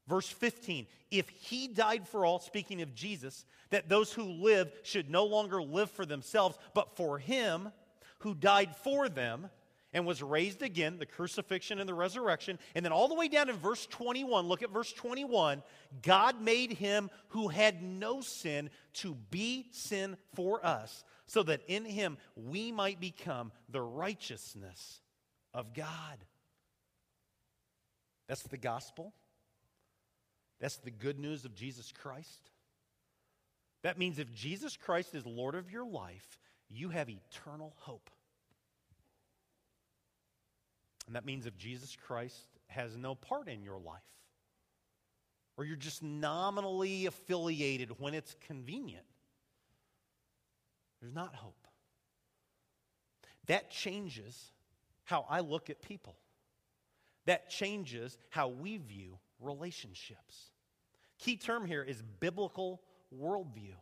Verse 0.07 0.27
15, 0.27 0.87
if 1.11 1.29
he 1.29 1.67
died 1.67 2.07
for 2.07 2.25
all, 2.25 2.39
speaking 2.39 2.81
of 2.81 2.93
Jesus, 2.93 3.45
that 3.69 3.87
those 3.87 4.11
who 4.11 4.23
live 4.23 4.71
should 4.83 5.09
no 5.09 5.25
longer 5.25 5.61
live 5.61 5.89
for 5.91 6.05
themselves, 6.05 6.57
but 6.73 6.97
for 6.97 7.17
him 7.17 7.71
who 8.19 8.33
died 8.33 8.75
for 8.83 9.07
them 9.07 9.49
and 9.93 10.05
was 10.05 10.23
raised 10.23 10.63
again, 10.63 10.97
the 10.97 11.05
crucifixion 11.05 11.79
and 11.79 11.87
the 11.87 11.93
resurrection. 11.93 12.57
And 12.75 12.83
then 12.83 12.91
all 12.91 13.07
the 13.07 13.15
way 13.15 13.27
down 13.27 13.49
in 13.49 13.57
verse 13.57 13.85
21, 13.85 14.47
look 14.47 14.63
at 14.63 14.71
verse 14.71 14.91
21 14.91 15.61
God 16.01 16.41
made 16.41 16.73
him 16.73 17.09
who 17.29 17.47
had 17.49 17.83
no 17.83 18.21
sin 18.21 18.69
to 18.93 19.15
be 19.29 19.67
sin 19.71 20.17
for 20.33 20.65
us, 20.65 21.03
so 21.27 21.43
that 21.43 21.61
in 21.67 21.85
him 21.85 22.17
we 22.35 22.71
might 22.71 22.99
become 22.99 23.51
the 23.69 23.81
righteousness 23.81 25.01
of 25.53 25.73
God. 25.73 26.17
That's 28.27 28.43
the 28.43 28.57
gospel. 28.57 29.13
That's 30.59 30.77
the 30.77 30.91
good 30.91 31.19
news 31.19 31.43
of 31.43 31.55
Jesus 31.55 31.91
Christ. 31.91 32.51
That 33.83 33.97
means 33.97 34.19
if 34.19 34.31
Jesus 34.33 34.77
Christ 34.77 35.15
is 35.15 35.25
Lord 35.25 35.55
of 35.55 35.71
your 35.71 35.85
life, 35.85 36.37
you 36.69 36.89
have 36.89 37.09
eternal 37.09 37.73
hope. 37.77 38.09
And 41.07 41.15
that 41.15 41.25
means 41.25 41.45
if 41.45 41.57
Jesus 41.57 41.97
Christ 42.07 42.37
has 42.67 42.95
no 42.95 43.15
part 43.15 43.49
in 43.49 43.63
your 43.63 43.79
life, 43.79 44.01
or 45.57 45.65
you're 45.65 45.75
just 45.75 46.01
nominally 46.01 47.07
affiliated 47.07 47.99
when 47.99 48.13
it's 48.13 48.35
convenient, 48.47 49.03
there's 51.01 51.13
not 51.13 51.35
hope. 51.35 51.67
That 53.47 53.71
changes 53.71 54.51
how 55.03 55.25
I 55.29 55.41
look 55.41 55.69
at 55.69 55.81
people. 55.81 56.15
That 57.25 57.49
changes 57.49 58.17
how 58.29 58.49
we 58.49 58.77
view 58.77 59.17
relationships. 59.39 60.51
Key 61.19 61.37
term 61.37 61.65
here 61.65 61.83
is 61.83 62.01
biblical 62.19 62.81
worldview. 63.15 63.75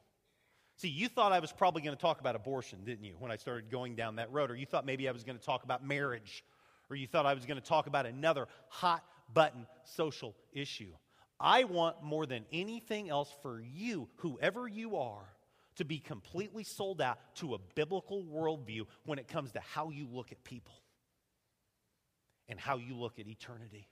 See, 0.75 0.89
you 0.89 1.09
thought 1.09 1.31
I 1.31 1.39
was 1.39 1.51
probably 1.51 1.81
going 1.81 1.95
to 1.95 2.01
talk 2.01 2.21
about 2.21 2.35
abortion, 2.35 2.79
didn't 2.85 3.03
you, 3.03 3.15
when 3.19 3.31
I 3.31 3.35
started 3.35 3.69
going 3.69 3.95
down 3.95 4.15
that 4.15 4.31
road? 4.31 4.49
Or 4.49 4.55
you 4.55 4.65
thought 4.65 4.85
maybe 4.85 5.09
I 5.09 5.11
was 5.11 5.23
going 5.23 5.37
to 5.37 5.43
talk 5.43 5.63
about 5.63 5.85
marriage 5.85 6.43
or 6.89 6.95
you 6.95 7.07
thought 7.07 7.25
I 7.25 7.33
was 7.33 7.45
going 7.45 7.59
to 7.59 7.65
talk 7.65 7.87
about 7.87 8.05
another 8.05 8.47
hot 8.67 9.03
button 9.33 9.67
social 9.83 10.35
issue. 10.53 10.91
I 11.39 11.63
want 11.65 12.03
more 12.03 12.25
than 12.25 12.45
anything 12.51 13.09
else 13.09 13.33
for 13.41 13.61
you, 13.61 14.09
whoever 14.17 14.67
you 14.67 14.97
are, 14.97 15.23
to 15.75 15.85
be 15.85 15.99
completely 15.99 16.63
sold 16.63 17.01
out 17.01 17.19
to 17.35 17.53
a 17.53 17.57
biblical 17.75 18.23
worldview 18.23 18.85
when 19.05 19.19
it 19.19 19.27
comes 19.27 19.51
to 19.53 19.61
how 19.61 19.91
you 19.91 20.07
look 20.11 20.31
at 20.31 20.43
people 20.43 20.73
and 22.49 22.59
how 22.59 22.77
you 22.77 22.95
look 22.95 23.19
at 23.19 23.27
eternity. 23.27 23.87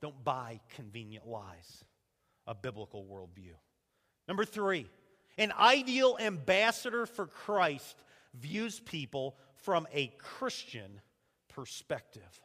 Don't 0.00 0.24
buy 0.24 0.60
convenient 0.74 1.26
lies, 1.26 1.84
a 2.46 2.54
biblical 2.54 3.04
worldview. 3.04 3.54
Number 4.26 4.44
three, 4.44 4.86
an 5.36 5.52
ideal 5.58 6.16
ambassador 6.18 7.06
for 7.06 7.26
Christ 7.26 7.96
views 8.34 8.80
people 8.80 9.36
from 9.64 9.86
a 9.92 10.12
Christian 10.18 11.00
perspective. 11.48 12.40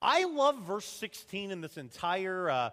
I 0.00 0.24
love 0.24 0.62
verse 0.62 0.86
16 0.86 1.50
in 1.50 1.60
this 1.60 1.76
entire. 1.76 2.48
Uh, 2.50 2.70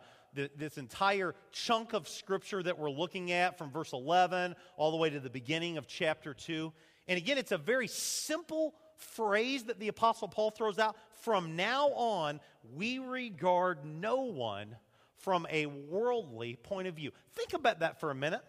this 0.56 0.78
entire 0.78 1.34
chunk 1.52 1.94
of 1.94 2.08
scripture 2.08 2.62
that 2.62 2.78
we're 2.78 2.92
looking 2.92 3.32
at 3.32 3.58
from 3.58 3.72
verse 3.72 3.92
11 3.92 4.56
all 4.76 4.92
the 4.92 4.98
way 4.98 5.10
to 5.10 5.20
the 5.20 5.32
beginning 5.32 5.78
of 5.78 5.88
chapter 5.88 6.34
2 6.34 6.72
And 7.08 7.18
again, 7.18 7.40
it's 7.40 7.54
a 7.54 7.58
very 7.58 7.88
simple 7.88 8.76
phrase 8.98 9.66
that 9.66 9.80
the 9.80 9.88
Apostle 9.88 10.27
Paul 10.27 10.51
throws 10.51 10.80
out. 10.80 10.98
From 11.22 11.56
now 11.56 11.89
on, 11.89 12.39
we 12.75 13.00
regard 13.00 13.86
no 13.86 14.24
one 14.24 14.75
from 15.18 15.48
a 15.50 15.66
worldly 15.66 16.56
point 16.56 16.88
of 16.88 16.96
view. 16.96 17.12
Think 17.34 17.54
about 17.54 17.80
that 17.80 18.00
for 18.00 18.12
a 18.12 18.16
minute. 18.16 18.42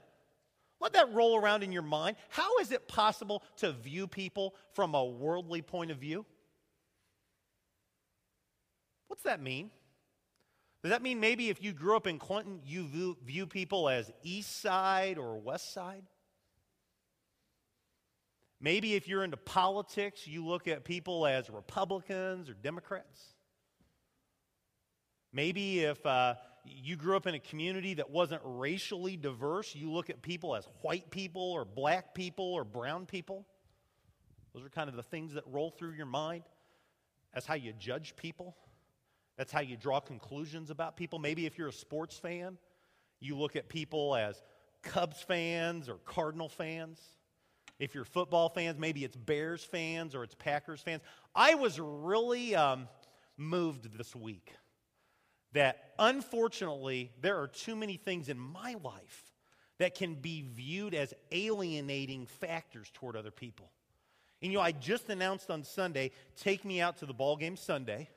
Let 0.81 0.93
that 0.93 1.13
roll 1.13 1.37
around 1.37 1.63
in 1.63 1.73
your 1.73 1.83
mind. 1.83 2.17
How 2.29 2.59
is 2.59 2.71
it 2.71 2.87
possible 2.89 3.43
to 3.57 3.73
view 3.73 4.07
people 4.07 4.55
from 4.73 4.95
a 4.95 5.05
worldly 5.05 5.63
point 5.63 5.91
of 5.91 5.99
view? 5.99 6.25
What's 9.09 9.23
that 9.23 9.43
mean? 9.43 9.71
Does 10.83 10.91
that 10.91 11.03
mean 11.03 11.19
maybe 11.19 11.49
if 11.49 11.63
you 11.63 11.73
grew 11.73 11.97
up 11.97 12.07
in 12.07 12.19
Clinton, 12.19 12.61
you 12.65 12.87
view, 12.87 13.17
view 13.25 13.47
people 13.47 13.89
as 13.89 14.13
East 14.23 14.61
Side 14.61 15.19
or 15.19 15.39
West 15.39 15.73
Side? 15.73 16.05
Maybe 18.61 18.95
if 18.95 19.07
you're 19.07 19.23
into 19.23 19.37
politics, 19.37 20.27
you 20.27 20.45
look 20.45 20.67
at 20.67 20.85
people 20.85 21.27
as 21.27 21.49
Republicans 21.49 22.51
or 22.51 22.55
Democrats. 22.55 23.23
Maybe 25.33 25.81
if 25.81 26.05
uh, 26.05 26.35
you 26.65 26.97
grew 26.97 27.17
up 27.17 27.27
in 27.27 27.35
a 27.35 27.39
community 27.39 27.95
that 27.95 28.11
wasn't 28.11 28.41
racially 28.45 29.17
diverse, 29.17 29.75
you 29.75 29.93
look 29.93 30.11
at 30.11 30.23
people 30.23 30.57
as 30.57 30.67
white 30.83 31.11
people 31.11 31.43
or 31.43 31.65
black 31.65 32.15
people 32.15 32.53
or 32.53 32.65
brown 32.65 33.07
people. 33.07 33.47
Those 34.55 34.65
are 34.65 34.71
kind 34.71 34.89
of 34.89 34.97
the 34.97 35.03
things 35.03 35.35
that 35.35 35.45
roll 35.47 35.71
through 35.71 35.93
your 35.93 36.07
mind. 36.07 36.43
That's 37.33 37.47
how 37.47 37.55
you 37.55 37.73
judge 37.73 38.17
people. 38.17 38.57
That's 39.37 39.53
how 39.53 39.61
you 39.61 39.77
draw 39.77 40.01
conclusions 40.01 40.71
about 40.71 40.97
people. 40.97 41.21
Maybe 41.21 41.47
if 41.47 41.59
you're 41.59 41.69
a 41.69 41.73
sports 41.73 42.19
fan, 42.19 42.59
you 43.21 43.37
look 43.37 43.55
at 43.55 43.69
people 43.69 44.17
as 44.17 44.43
Cubs 44.83 45.23
fans 45.23 45.89
or 45.89 45.97
Cardinal 46.05 46.49
fans. 46.49 47.01
If 47.79 47.95
you're 47.95 48.05
football 48.05 48.49
fans, 48.49 48.79
maybe 48.79 49.05
it's 49.05 49.17
Bears 49.17 49.63
fans 49.63 50.15
or 50.15 50.25
it's 50.25 50.35
Packers 50.35 50.81
fans. 50.81 51.03
I 51.35 51.55
was 51.55 51.79
really 51.79 52.57
um, 52.57 52.89
moved 53.37 53.97
this 53.97 54.17
week 54.17 54.53
that 55.53 55.93
unfortunately 55.99 57.13
there 57.21 57.41
are 57.41 57.49
too 57.49 57.77
many 57.77 57.97
things 57.97 58.29
in 58.29 58.39
my 58.39 58.75
life 58.83 59.33
that 59.79 59.95
can 59.95 60.15
be 60.15 60.43
viewed 60.43 60.95
as 60.95 61.15
alienating 61.31 62.27
factors 62.27 62.91
toward 62.93 63.17
other 63.17 63.31
people. 63.31 63.71
And 64.43 64.53
you 64.53 64.59
know, 64.59 64.65
I 64.65 64.73
just 64.73 65.09
announced 65.09 65.51
on 65.51 65.65
Sunday, 65.65 66.11
take 66.37 66.65
me 66.65 66.81
out 66.81 66.99
to 66.99 67.07
the 67.07 67.15
ball 67.15 67.37
game 67.37 67.57
Sunday. 67.57 68.09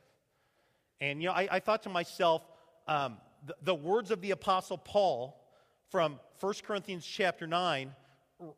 And 1.00 1.22
you 1.22 1.30
know, 1.30 1.34
I, 1.34 1.48
I 1.52 1.60
thought 1.60 1.84
to 1.84 1.90
myself, 1.90 2.44
um, 2.88 3.18
the, 3.46 3.56
the 3.62 3.76
words 3.76 4.12
of 4.12 4.22
the 4.22 4.32
Apostle 4.32 4.78
Paul 4.78 5.40
from 5.90 6.20
1 6.40 6.54
Corinthians 6.64 7.06
chapter 7.06 7.48
9 7.48 7.94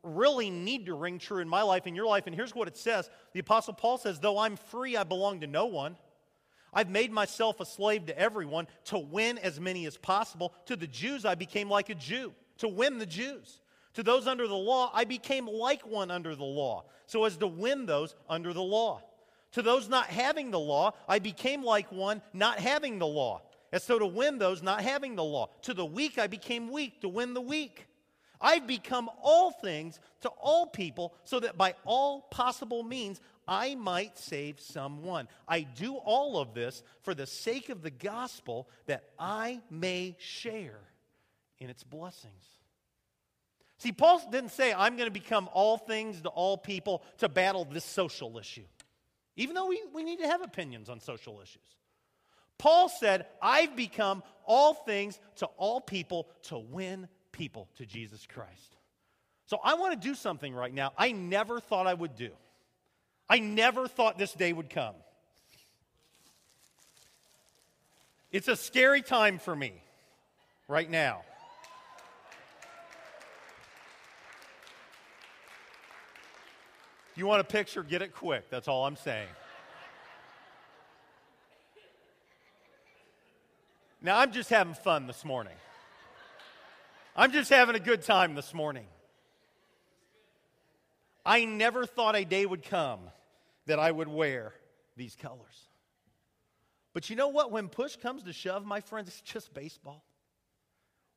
really 0.03 0.49
need 0.49 0.85
to 0.87 0.93
ring 0.93 1.19
true 1.19 1.39
in 1.39 1.47
my 1.47 1.61
life 1.61 1.83
and 1.85 1.95
your 1.95 2.07
life. 2.07 2.27
And 2.27 2.35
here's 2.35 2.55
what 2.55 2.67
it 2.67 2.77
says 2.77 3.09
The 3.33 3.39
Apostle 3.39 3.73
Paul 3.73 3.97
says, 3.97 4.19
Though 4.19 4.37
I'm 4.37 4.55
free, 4.55 4.97
I 4.97 5.03
belong 5.03 5.41
to 5.41 5.47
no 5.47 5.65
one. 5.65 5.97
I've 6.73 6.89
made 6.89 7.11
myself 7.11 7.59
a 7.59 7.65
slave 7.65 8.07
to 8.07 8.17
everyone 8.17 8.67
to 8.85 8.97
win 8.97 9.37
as 9.37 9.59
many 9.59 9.85
as 9.85 9.95
possible. 9.97 10.53
To 10.65 10.75
the 10.75 10.87
Jews, 10.87 11.23
I 11.23 11.35
became 11.35 11.69
like 11.69 11.89
a 11.89 11.95
Jew 11.95 12.33
to 12.57 12.67
win 12.67 12.97
the 12.97 13.05
Jews. 13.05 13.59
To 13.93 14.03
those 14.03 14.25
under 14.25 14.47
the 14.47 14.55
law, 14.55 14.89
I 14.93 15.03
became 15.03 15.47
like 15.47 15.85
one 15.85 16.09
under 16.09 16.35
the 16.35 16.43
law, 16.43 16.85
so 17.05 17.25
as 17.25 17.37
to 17.37 17.47
win 17.47 17.85
those 17.85 18.15
under 18.27 18.51
the 18.53 18.63
law. 18.63 19.01
To 19.51 19.61
those 19.61 19.87
not 19.87 20.07
having 20.07 20.49
the 20.49 20.59
law, 20.59 20.93
I 21.07 21.19
became 21.19 21.63
like 21.63 21.91
one 21.91 22.23
not 22.33 22.57
having 22.57 22.97
the 22.97 23.05
law, 23.05 23.43
as 23.71 23.83
so 23.83 23.99
to 23.99 24.05
win 24.07 24.39
those 24.39 24.63
not 24.63 24.81
having 24.81 25.15
the 25.15 25.23
law. 25.23 25.49
To 25.63 25.75
the 25.75 25.85
weak, 25.85 26.17
I 26.17 26.25
became 26.25 26.71
weak 26.71 27.01
to 27.01 27.09
win 27.09 27.35
the 27.35 27.41
weak. 27.41 27.87
I've 28.43 28.67
become 28.67 29.09
all 29.21 29.51
things 29.51 29.99
to 30.21 30.29
all 30.29 30.67
people, 30.67 31.15
so 31.23 31.39
that 31.39 31.57
by 31.57 31.75
all 31.85 32.21
possible 32.29 32.83
means 32.83 33.21
I 33.47 33.75
might 33.75 34.17
save 34.17 34.59
someone. 34.59 35.29
I 35.47 35.61
do 35.61 35.95
all 35.95 36.37
of 36.37 36.53
this 36.53 36.83
for 37.01 37.15
the 37.15 37.25
sake 37.25 37.69
of 37.69 37.81
the 37.81 37.89
gospel 37.89 38.69
that 38.85 39.05
I 39.17 39.61
may 39.71 40.17
share 40.19 40.79
in 41.59 41.69
its 41.69 41.83
blessings. 41.83 42.43
See, 43.77 43.93
Paul 43.93 44.21
didn't 44.29 44.51
say, 44.51 44.73
I'm 44.73 44.97
going 44.97 45.07
to 45.07 45.19
become 45.19 45.49
all 45.53 45.77
things 45.77 46.21
to 46.21 46.29
all 46.29 46.57
people 46.57 47.03
to 47.19 47.29
battle 47.29 47.65
this 47.65 47.85
social 47.85 48.37
issue, 48.37 48.65
even 49.35 49.55
though 49.55 49.67
we, 49.67 49.81
we 49.93 50.03
need 50.03 50.19
to 50.19 50.27
have 50.27 50.41
opinions 50.41 50.89
on 50.89 50.99
social 50.99 51.39
issues. 51.41 51.77
Paul 52.57 52.87
said, 52.87 53.25
I've 53.41 53.75
become 53.75 54.23
all 54.45 54.73
things 54.73 55.19
to 55.37 55.47
all 55.57 55.81
people 55.81 56.29
to 56.43 56.57
win 56.57 57.07
people 57.33 57.67
to 57.77 57.85
Jesus 57.85 58.25
Christ. 58.25 58.77
So 59.45 59.59
I 59.61 59.73
want 59.73 60.01
to 60.01 60.07
do 60.07 60.15
something 60.15 60.53
right 60.53 60.73
now 60.73 60.93
I 60.97 61.11
never 61.11 61.59
thought 61.59 61.85
I 61.85 61.93
would 61.93 62.15
do. 62.15 62.29
I 63.29 63.39
never 63.39 63.87
thought 63.87 64.17
this 64.17 64.31
day 64.31 64.53
would 64.53 64.69
come. 64.69 64.95
It's 68.31 68.47
a 68.47 68.55
scary 68.55 69.01
time 69.01 69.37
for 69.37 69.55
me 69.55 69.73
right 70.67 70.89
now. 70.89 71.21
You 77.15 77.27
want 77.27 77.41
a 77.41 77.43
picture? 77.43 77.83
Get 77.83 78.01
it 78.01 78.13
quick. 78.13 78.49
That's 78.49 78.67
all 78.67 78.85
I'm 78.85 78.95
saying. 78.95 79.27
Now, 84.01 84.17
I'm 84.19 84.31
just 84.31 84.49
having 84.49 84.73
fun 84.73 85.07
this 85.07 85.23
morning. 85.23 85.53
I'm 87.15 87.31
just 87.31 87.51
having 87.51 87.75
a 87.75 87.79
good 87.79 88.01
time 88.01 88.33
this 88.33 88.53
morning. 88.55 88.87
I 91.23 91.45
never 91.45 91.85
thought 91.85 92.15
a 92.15 92.25
day 92.25 92.45
would 92.45 92.63
come 92.63 93.01
that 93.67 93.77
I 93.77 93.91
would 93.91 94.07
wear 94.07 94.53
these 94.97 95.15
colors. 95.15 95.69
But 96.93 97.09
you 97.09 97.15
know 97.15 97.27
what? 97.27 97.51
When 97.51 97.69
push 97.69 97.95
comes 97.97 98.23
to 98.23 98.33
shove, 98.33 98.65
my 98.65 98.81
friends, 98.81 99.09
it's 99.09 99.21
just 99.21 99.53
baseball. 99.53 100.03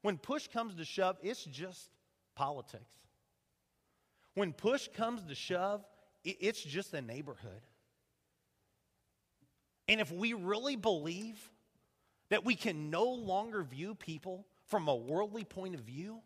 When 0.02 0.18
push 0.18 0.48
comes 0.48 0.74
to 0.74 0.84
shove, 0.84 1.16
it's 1.22 1.44
just 1.44 1.88
politics. 2.34 2.94
When 4.34 4.52
push 4.52 4.88
comes 4.94 5.22
to 5.22 5.34
shove, 5.34 5.82
it's 6.24 6.62
just 6.62 6.92
a 6.92 7.00
neighborhood. 7.00 7.62
And 9.88 10.00
if 10.00 10.12
we 10.12 10.34
really 10.34 10.76
believe 10.76 11.38
that 12.28 12.44
we 12.44 12.54
can 12.54 12.90
no 12.90 13.04
longer 13.04 13.62
view 13.62 13.94
people 13.94 14.44
from 14.66 14.88
a 14.88 14.94
worldly 14.94 15.44
point 15.44 15.74
of 15.74 15.80
view, 15.80 16.20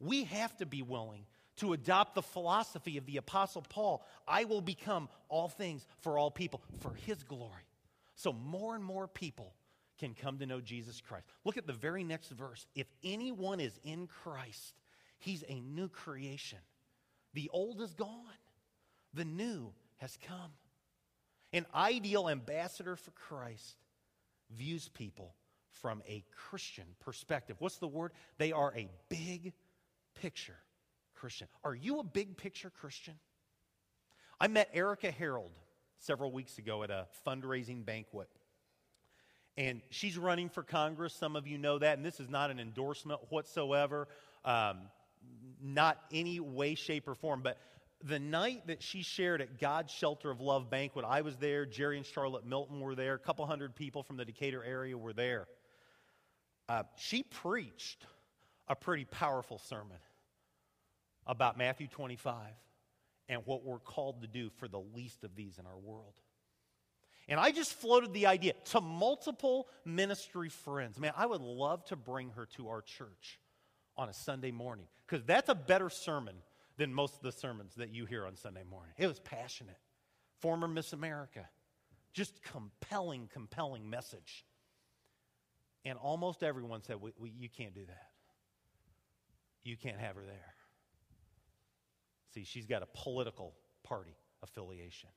we 0.00 0.24
have 0.24 0.56
to 0.58 0.66
be 0.66 0.82
willing 0.82 1.26
to 1.56 1.72
adopt 1.72 2.14
the 2.14 2.22
philosophy 2.22 2.96
of 2.96 3.06
the 3.06 3.16
Apostle 3.16 3.64
Paul 3.68 4.04
I 4.26 4.44
will 4.44 4.60
become 4.60 5.08
all 5.28 5.48
things 5.48 5.86
for 6.00 6.18
all 6.18 6.30
people 6.30 6.62
for 6.80 6.94
his 6.94 7.22
glory. 7.22 7.66
So 8.14 8.32
more 8.32 8.74
and 8.74 8.84
more 8.84 9.06
people 9.08 9.54
can 9.98 10.14
come 10.14 10.38
to 10.38 10.46
know 10.46 10.60
Jesus 10.60 11.00
Christ. 11.00 11.26
Look 11.44 11.56
at 11.56 11.66
the 11.66 11.72
very 11.72 12.04
next 12.04 12.30
verse. 12.30 12.66
If 12.74 12.86
anyone 13.04 13.60
is 13.60 13.78
in 13.84 14.06
Christ, 14.06 14.74
he's 15.18 15.44
a 15.48 15.60
new 15.60 15.88
creation. 15.88 16.58
The 17.34 17.50
old 17.52 17.80
is 17.80 17.94
gone, 17.94 18.38
the 19.14 19.24
new 19.24 19.72
has 19.98 20.16
come. 20.26 20.52
An 21.52 21.66
ideal 21.74 22.28
ambassador 22.28 22.94
for 22.96 23.10
Christ 23.12 23.76
views 24.50 24.88
people 24.88 25.34
from 25.80 26.02
a 26.06 26.24
Christian 26.34 26.84
perspective. 27.00 27.56
What's 27.58 27.78
the 27.78 27.88
word? 27.88 28.12
They 28.38 28.52
are 28.52 28.72
a 28.76 28.88
big 29.08 29.52
picture 30.20 30.56
Christian. 31.14 31.48
Are 31.64 31.74
you 31.74 31.98
a 32.00 32.04
big 32.04 32.36
picture 32.36 32.70
Christian? 32.70 33.14
I 34.40 34.46
met 34.46 34.70
Erika 34.72 35.10
Harold 35.10 35.52
several 35.98 36.30
weeks 36.30 36.58
ago 36.58 36.82
at 36.82 36.90
a 36.90 37.06
fundraising 37.26 37.84
banquet. 37.84 38.28
And 39.56 39.82
she's 39.90 40.16
running 40.16 40.48
for 40.48 40.62
Congress. 40.62 41.12
Some 41.12 41.34
of 41.34 41.48
you 41.48 41.58
know 41.58 41.78
that. 41.78 41.96
And 41.96 42.06
this 42.06 42.20
is 42.20 42.28
not 42.28 42.50
an 42.52 42.60
endorsement 42.60 43.20
whatsoever, 43.30 44.06
um, 44.44 44.82
not 45.60 45.98
any 46.12 46.38
way, 46.38 46.76
shape, 46.76 47.08
or 47.08 47.16
form. 47.16 47.40
But 47.42 47.58
the 48.04 48.20
night 48.20 48.68
that 48.68 48.82
she 48.82 49.02
shared 49.02 49.40
at 49.40 49.58
God's 49.58 49.92
Shelter 49.92 50.30
of 50.30 50.40
Love 50.40 50.70
banquet, 50.70 51.04
I 51.04 51.22
was 51.22 51.36
there. 51.38 51.66
Jerry 51.66 51.96
and 51.96 52.06
Charlotte 52.06 52.46
Milton 52.46 52.78
were 52.78 52.94
there. 52.94 53.14
A 53.14 53.18
couple 53.18 53.44
hundred 53.46 53.74
people 53.74 54.04
from 54.04 54.16
the 54.16 54.24
Decatur 54.24 54.62
area 54.62 54.96
were 54.96 55.12
there. 55.12 55.48
Uh, 56.68 56.82
she 56.96 57.22
preached 57.22 58.04
a 58.68 58.76
pretty 58.76 59.04
powerful 59.04 59.58
sermon 59.58 59.96
about 61.26 61.56
Matthew 61.56 61.86
25 61.88 62.36
and 63.28 63.42
what 63.44 63.64
we're 63.64 63.78
called 63.78 64.22
to 64.22 64.28
do 64.28 64.50
for 64.56 64.68
the 64.68 64.80
least 64.80 65.24
of 65.24 65.34
these 65.34 65.58
in 65.58 65.66
our 65.66 65.78
world. 65.78 66.14
And 67.28 67.38
I 67.38 67.50
just 67.50 67.74
floated 67.74 68.14
the 68.14 68.26
idea 68.26 68.54
to 68.66 68.80
multiple 68.80 69.68
ministry 69.84 70.48
friends. 70.48 70.98
Man, 70.98 71.12
I 71.16 71.26
would 71.26 71.42
love 71.42 71.84
to 71.86 71.96
bring 71.96 72.30
her 72.30 72.46
to 72.56 72.68
our 72.68 72.80
church 72.80 73.38
on 73.96 74.08
a 74.08 74.14
Sunday 74.14 74.50
morning 74.50 74.86
because 75.06 75.24
that's 75.26 75.50
a 75.50 75.54
better 75.54 75.90
sermon 75.90 76.36
than 76.78 76.94
most 76.94 77.16
of 77.16 77.22
the 77.22 77.32
sermons 77.32 77.74
that 77.74 77.90
you 77.90 78.06
hear 78.06 78.24
on 78.24 78.36
Sunday 78.36 78.62
morning. 78.68 78.92
It 78.96 79.08
was 79.08 79.20
passionate. 79.20 79.76
Former 80.40 80.68
Miss 80.68 80.92
America. 80.94 81.46
Just 82.14 82.40
compelling, 82.42 83.28
compelling 83.30 83.90
message. 83.90 84.46
And 85.84 85.98
almost 85.98 86.42
everyone 86.42 86.82
said, 86.82 87.00
we, 87.00 87.12
we, 87.18 87.30
You 87.30 87.48
can't 87.48 87.74
do 87.74 87.84
that. 87.86 88.08
You 89.62 89.76
can't 89.76 89.98
have 89.98 90.16
her 90.16 90.24
there. 90.24 90.54
See, 92.34 92.44
she's 92.44 92.66
got 92.66 92.82
a 92.82 92.86
political 92.94 93.54
party 93.84 94.16
affiliation. 94.42 95.10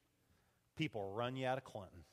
People 0.77 1.11
run 1.13 1.35
you 1.35 1.45
out 1.45 1.57
of 1.57 1.63
Clinton. 1.63 2.03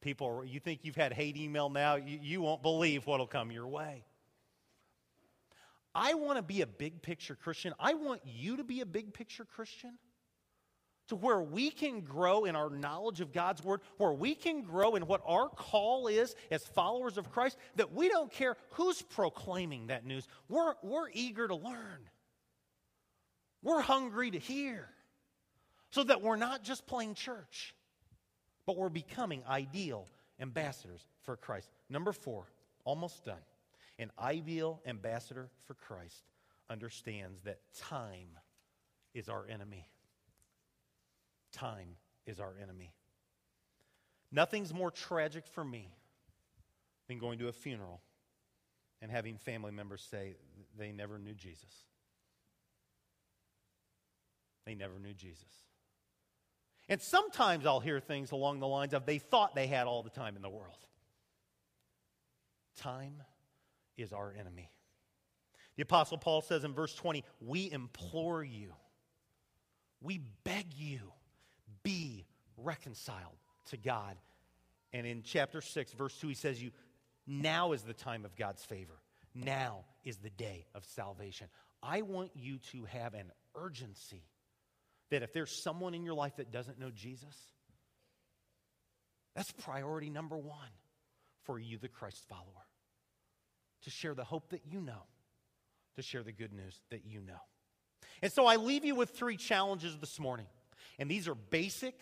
People, 0.00 0.44
you 0.44 0.60
think 0.60 0.80
you've 0.82 0.96
had 0.96 1.12
hate 1.12 1.36
email 1.36 1.70
now, 1.70 1.96
you, 1.96 2.18
you 2.20 2.42
won't 2.42 2.62
believe 2.62 3.06
what'll 3.06 3.26
come 3.26 3.50
your 3.50 3.66
way. 3.66 4.04
I 5.94 6.14
want 6.14 6.38
to 6.38 6.42
be 6.42 6.60
a 6.60 6.66
big 6.66 7.00
picture 7.02 7.34
Christian. 7.34 7.72
I 7.78 7.94
want 7.94 8.20
you 8.24 8.56
to 8.58 8.64
be 8.64 8.80
a 8.80 8.86
big 8.86 9.14
picture 9.14 9.44
Christian 9.44 9.96
to 11.08 11.16
where 11.16 11.40
we 11.40 11.70
can 11.70 12.00
grow 12.00 12.44
in 12.44 12.56
our 12.56 12.70
knowledge 12.70 13.20
of 13.20 13.32
God's 13.32 13.62
Word, 13.62 13.80
where 13.98 14.12
we 14.12 14.34
can 14.34 14.62
grow 14.62 14.94
in 14.94 15.06
what 15.06 15.22
our 15.26 15.48
call 15.48 16.06
is 16.06 16.34
as 16.50 16.64
followers 16.64 17.18
of 17.18 17.30
Christ, 17.30 17.58
that 17.76 17.92
we 17.92 18.08
don't 18.08 18.30
care 18.30 18.56
who's 18.70 19.02
proclaiming 19.02 19.88
that 19.88 20.06
news. 20.06 20.26
We're, 20.48 20.74
we're 20.82 21.08
eager 21.12 21.46
to 21.46 21.54
learn, 21.54 22.08
we're 23.62 23.82
hungry 23.82 24.30
to 24.30 24.38
hear, 24.38 24.88
so 25.90 26.04
that 26.04 26.22
we're 26.22 26.36
not 26.36 26.62
just 26.62 26.86
playing 26.86 27.14
church, 27.14 27.74
but 28.66 28.76
we're 28.76 28.88
becoming 28.88 29.42
ideal 29.48 30.06
ambassadors 30.40 31.06
for 31.22 31.36
Christ. 31.36 31.68
Number 31.88 32.12
four, 32.12 32.46
almost 32.84 33.24
done. 33.24 33.36
An 33.98 34.10
ideal 34.18 34.80
ambassador 34.86 35.50
for 35.66 35.74
Christ 35.74 36.24
understands 36.68 37.42
that 37.42 37.60
time 37.78 38.28
is 39.14 39.28
our 39.28 39.46
enemy. 39.48 39.88
Time 41.54 41.96
is 42.26 42.40
our 42.40 42.52
enemy. 42.60 42.92
Nothing's 44.32 44.74
more 44.74 44.90
tragic 44.90 45.46
for 45.46 45.64
me 45.64 45.88
than 47.08 47.18
going 47.18 47.38
to 47.38 47.48
a 47.48 47.52
funeral 47.52 48.00
and 49.00 49.10
having 49.10 49.36
family 49.36 49.70
members 49.70 50.06
say 50.10 50.34
they 50.76 50.90
never 50.90 51.18
knew 51.18 51.34
Jesus. 51.34 51.72
They 54.66 54.74
never 54.74 54.98
knew 54.98 55.14
Jesus. 55.14 55.42
And 56.88 57.00
sometimes 57.00 57.66
I'll 57.66 57.80
hear 57.80 58.00
things 58.00 58.32
along 58.32 58.60
the 58.60 58.66
lines 58.66 58.92
of 58.92 59.06
they 59.06 59.18
thought 59.18 59.54
they 59.54 59.66
had 59.66 59.86
all 59.86 60.02
the 60.02 60.10
time 60.10 60.36
in 60.36 60.42
the 60.42 60.48
world. 60.48 60.78
Time 62.76 63.22
is 63.96 64.12
our 64.12 64.34
enemy. 64.38 64.70
The 65.76 65.82
Apostle 65.82 66.18
Paul 66.18 66.40
says 66.40 66.64
in 66.64 66.72
verse 66.72 66.94
20, 66.94 67.24
We 67.40 67.70
implore 67.70 68.42
you, 68.42 68.72
we 70.00 70.20
beg 70.44 70.74
you, 70.74 71.12
be 71.84 72.26
reconciled 72.56 73.38
to 73.66 73.76
God. 73.76 74.16
And 74.92 75.06
in 75.06 75.22
chapter 75.22 75.60
6, 75.60 75.92
verse 75.92 76.16
2, 76.18 76.28
he 76.28 76.34
says, 76.34 76.60
You 76.60 76.72
now 77.26 77.72
is 77.72 77.82
the 77.82 77.94
time 77.94 78.24
of 78.24 78.34
God's 78.34 78.64
favor. 78.64 79.00
Now 79.34 79.84
is 80.04 80.16
the 80.16 80.30
day 80.30 80.66
of 80.74 80.84
salvation. 80.84 81.46
I 81.82 82.02
want 82.02 82.30
you 82.34 82.58
to 82.72 82.84
have 82.86 83.14
an 83.14 83.30
urgency 83.54 84.24
that 85.10 85.22
if 85.22 85.32
there's 85.32 85.62
someone 85.62 85.94
in 85.94 86.04
your 86.04 86.14
life 86.14 86.36
that 86.36 86.50
doesn't 86.50 86.78
know 86.78 86.90
Jesus, 86.90 87.36
that's 89.36 89.52
priority 89.52 90.10
number 90.10 90.36
one 90.36 90.70
for 91.42 91.58
you, 91.58 91.78
the 91.78 91.88
Christ 91.88 92.24
follower 92.28 92.64
to 93.84 93.90
share 93.90 94.14
the 94.14 94.24
hope 94.24 94.50
that 94.50 94.62
you 94.66 94.80
know, 94.80 95.04
to 95.96 96.02
share 96.02 96.22
the 96.22 96.32
good 96.32 96.52
news 96.52 96.80
that 96.90 97.04
you 97.06 97.20
know. 97.20 97.40
And 98.22 98.32
so 98.32 98.46
I 98.46 98.56
leave 98.56 98.84
you 98.84 98.94
with 98.94 99.10
three 99.10 99.36
challenges 99.36 99.96
this 99.98 100.18
morning. 100.18 100.46
And 100.98 101.10
these 101.10 101.28
are 101.28 101.34
basic, 101.34 101.98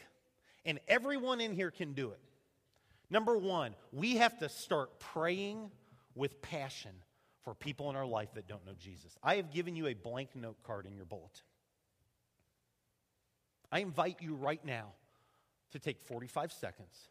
and 0.64 0.80
everyone 0.88 1.40
in 1.40 1.54
here 1.54 1.70
can 1.70 1.92
do 1.92 2.10
it. 2.10 2.20
Number 3.10 3.36
one, 3.36 3.74
we 3.92 4.16
have 4.16 4.38
to 4.38 4.48
start 4.48 4.98
praying 4.98 5.70
with 6.14 6.40
passion 6.42 6.92
for 7.44 7.54
people 7.54 7.90
in 7.90 7.96
our 7.96 8.06
life 8.06 8.32
that 8.34 8.46
don't 8.46 8.64
know 8.64 8.74
Jesus. 8.78 9.16
I 9.22 9.36
have 9.36 9.50
given 9.50 9.76
you 9.76 9.86
a 9.86 9.94
blank 9.94 10.30
note 10.34 10.62
card 10.62 10.86
in 10.86 10.96
your 10.96 11.04
bulletin. 11.04 11.44
I 13.70 13.80
invite 13.80 14.18
you 14.20 14.34
right 14.34 14.64
now 14.64 14.92
to 15.72 15.78
take 15.78 16.00
45 16.00 16.52
seconds 16.52 17.08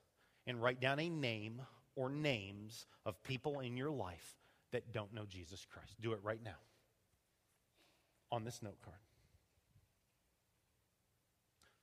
and 0.48 0.62
write 0.62 0.80
down 0.80 1.00
a 1.00 1.10
name 1.10 1.62
or 1.96 2.10
names 2.10 2.86
of 3.06 3.22
people 3.24 3.60
in 3.60 3.76
your 3.76 3.90
life 3.90 4.38
that 4.72 4.94
don't 4.94 5.14
know 5.14 5.26
Jesus 5.26 5.66
Christ. 5.72 5.96
Do 6.00 6.14
it 6.14 6.20
right 6.24 6.42
now 6.44 6.58
on 8.32 8.44
this 8.44 8.62
note 8.62 8.82
card. 8.84 8.98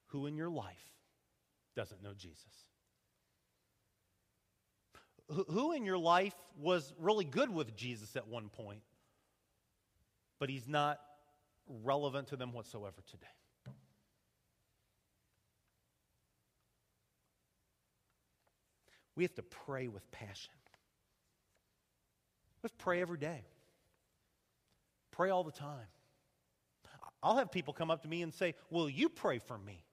Who 0.09 0.27
in 0.27 0.37
your 0.37 0.51
life 0.51 0.92
doesn't 1.77 2.03
know 2.03 2.14
Jesus? 2.14 2.44
Who 5.51 5.73
in 5.73 5.85
your 5.85 5.99
life 5.99 6.35
was 6.59 6.92
really 6.99 7.27
good 7.27 7.51
with 7.51 7.77
Jesus 7.77 8.16
at 8.16 8.27
one 8.27 8.49
point, 8.49 8.81
but 10.38 10.49
he's 10.49 10.66
not 10.66 10.99
relevant 11.85 12.29
to 12.29 12.37
them 12.37 12.53
whatsoever 12.53 13.03
today? 13.11 13.27
We 19.14 19.25
have 19.25 19.35
to 19.35 19.42
pray 19.42 19.88
with 19.88 20.09
passion. 20.12 20.53
Let's 22.62 22.75
pray 22.79 23.03
every 23.03 23.18
day. 23.18 23.44
Pray 25.11 25.31
all 25.31 25.44
the 25.44 25.53
time. 25.53 25.88
I'll 27.23 27.37
have 27.37 27.51
people 27.51 27.75
come 27.75 27.90
up 27.90 28.03
to 28.03 28.09
me 28.09 28.23
and 28.23 28.33
say, 28.33 28.55
Will 28.71 28.88
you 28.88 29.09
pray 29.09 29.40
for 29.40 29.59
me 29.59 29.85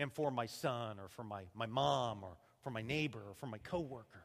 and 0.00 0.10
for 0.10 0.30
my 0.30 0.46
son 0.46 0.98
or 0.98 1.08
for 1.08 1.22
my, 1.22 1.42
my 1.54 1.66
mom 1.66 2.24
or 2.24 2.38
for 2.62 2.70
my 2.70 2.80
neighbor 2.80 3.18
or 3.18 3.34
for 3.34 3.46
my 3.46 3.58
coworker? 3.58 4.24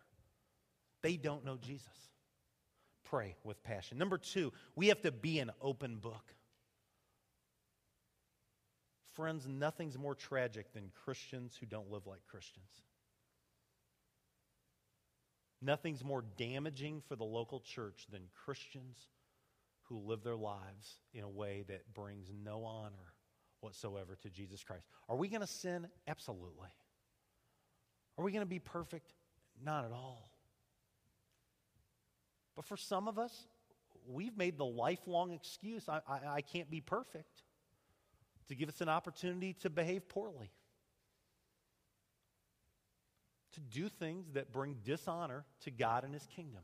They 1.01 1.17
don't 1.17 1.45
know 1.45 1.57
Jesus. 1.57 1.88
Pray 3.03 3.35
with 3.43 3.61
passion. 3.61 3.97
Number 3.97 4.17
two, 4.17 4.53
we 4.75 4.88
have 4.88 5.01
to 5.01 5.11
be 5.11 5.39
an 5.39 5.51
open 5.61 5.97
book. 5.97 6.33
Friends, 9.11 9.47
nothing's 9.47 9.97
more 9.97 10.15
tragic 10.15 10.73
than 10.73 10.91
Christians 11.03 11.55
who 11.59 11.65
don't 11.65 11.91
live 11.91 12.07
like 12.07 12.25
Christians. 12.25 12.71
Nothing's 15.61 16.03
more 16.03 16.23
damaging 16.38 17.01
for 17.07 17.15
the 17.15 17.23
local 17.23 17.59
church 17.59 18.07
than 18.11 18.21
Christians 18.45 18.97
who 19.83 19.99
live 19.99 20.23
their 20.23 20.35
lives 20.35 20.99
in 21.13 21.23
a 21.23 21.29
way 21.29 21.65
that 21.67 21.93
brings 21.93 22.31
no 22.43 22.63
honor 22.63 23.14
whatsoever 23.62 24.18
to 24.22 24.30
Jesus 24.30 24.63
Christ. 24.63 24.86
Are 25.10 25.15
we 25.15 25.28
going 25.28 25.41
to 25.41 25.48
sin? 25.48 25.88
Absolutely. 26.08 26.70
Are 28.18 28.24
we 28.24 28.32
going 28.32 28.41
to 28.41 28.50
be 28.50 28.60
perfect? 28.60 29.13
Not 29.63 29.86
at 29.86 29.91
all. 29.91 30.30
But 32.56 32.65
for 32.65 32.78
some 32.78 33.08
of 33.08 33.20
us, 33.20 33.48
we've 34.08 34.38
made 34.38 34.58
the 34.58 34.65
lifelong 34.65 35.32
excuse 35.32 35.89
I, 35.89 36.00
I, 36.08 36.20
I 36.28 36.41
can't 36.41 36.70
be 36.70 36.82
perfect 36.82 37.44
to 38.48 38.56
give 38.56 38.70
us 38.70 38.82
an 38.82 38.89
opportunity 38.89 39.54
to 39.62 39.70
behave 39.70 40.08
poorly 40.08 40.52
to 43.56 43.62
do 43.62 43.89
things 43.89 44.28
that 44.34 44.52
bring 44.52 44.76
dishonor 44.84 45.46
to 45.62 45.72
God 45.72 46.04
and 46.04 46.13
His 46.13 46.28
kingdom. 46.36 46.62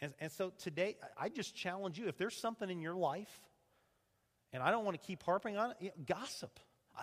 And, 0.00 0.14
and 0.20 0.30
so 0.30 0.52
today, 0.56 0.96
I 1.16 1.28
just 1.28 1.56
challenge 1.56 1.98
you 1.98 2.06
if 2.06 2.16
there's 2.16 2.36
something 2.36 2.70
in 2.70 2.80
your 2.80 2.94
life, 2.94 3.40
and 4.52 4.62
I 4.62 4.70
don't 4.70 4.84
want 4.84 5.00
to 5.00 5.06
keep 5.06 5.22
harping 5.22 5.56
on 5.56 5.74
it, 5.80 6.06
gossip. 6.06 6.58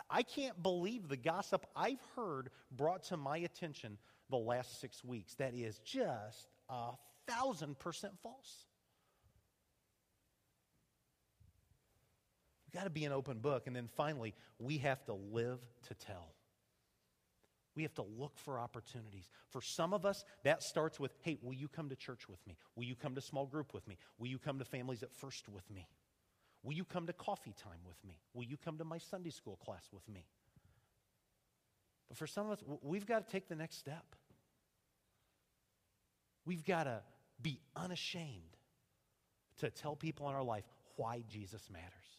I, 0.09 0.23
can't 0.23 0.61
believe 0.61 1.07
the 1.07 1.17
gossip 1.17 1.65
I've 1.75 2.01
heard 2.15 2.49
brought 2.71 3.03
to 3.05 3.17
my 3.17 3.37
attention 3.37 3.97
the 4.29 4.37
last 4.37 4.81
six 4.81 5.03
weeks. 5.03 5.35
That 5.35 5.53
is 5.53 5.79
just 5.85 6.47
a 6.69 6.91
thousand 7.27 7.79
percent 7.79 8.13
false. 8.21 8.65
We've 12.67 12.79
got 12.79 12.85
to 12.85 12.89
be 12.89 13.05
an 13.05 13.13
open 13.13 13.39
book. 13.39 13.67
And 13.67 13.75
then 13.75 13.87
finally, 13.95 14.33
we 14.59 14.79
have 14.79 15.03
to 15.05 15.13
live 15.13 15.59
to 15.87 15.93
tell. 15.93 16.33
We 17.75 17.83
have 17.83 17.93
to 17.95 18.05
look 18.17 18.37
for 18.39 18.59
opportunities. 18.59 19.29
For 19.49 19.61
some 19.61 19.93
of 19.93 20.05
us, 20.05 20.23
that 20.43 20.63
starts 20.63 20.99
with 20.99 21.13
hey, 21.21 21.37
will 21.41 21.53
you 21.53 21.67
come 21.67 21.89
to 21.89 21.95
church 21.95 22.27
with 22.27 22.45
me? 22.47 22.57
Will 22.75 22.85
you 22.85 22.95
come 22.95 23.15
to 23.15 23.21
small 23.21 23.45
group 23.45 23.73
with 23.73 23.87
me? 23.87 23.97
Will 24.17 24.27
you 24.27 24.39
come 24.39 24.59
to 24.59 24.65
families 24.65 25.03
at 25.03 25.13
first 25.13 25.47
with 25.49 25.69
me? 25.69 25.87
Will 26.65 26.73
you 26.73 26.83
come 26.83 27.05
to 27.05 27.13
coffee 27.13 27.53
time 27.53 27.79
with 27.87 28.03
me? 28.03 28.17
Will 28.33 28.43
you 28.43 28.57
come 28.57 28.79
to 28.79 28.83
my 28.83 28.97
Sunday 28.97 29.29
school 29.29 29.55
class 29.63 29.87
with 29.93 30.07
me? 30.09 30.25
But 32.07 32.17
for 32.17 32.25
some 32.25 32.47
of 32.47 32.53
us, 32.53 32.63
we've 32.81 33.05
got 33.05 33.25
to 33.25 33.31
take 33.31 33.47
the 33.47 33.55
next 33.55 33.77
step. 33.77 34.15
We've 36.43 36.65
got 36.65 36.85
to 36.85 37.01
be 37.39 37.59
unashamed 37.75 38.57
to 39.59 39.69
tell 39.69 39.95
people 39.95 40.27
in 40.27 40.35
our 40.35 40.43
life 40.43 40.65
why 40.95 41.23
Jesus 41.29 41.69
matters, 41.71 42.17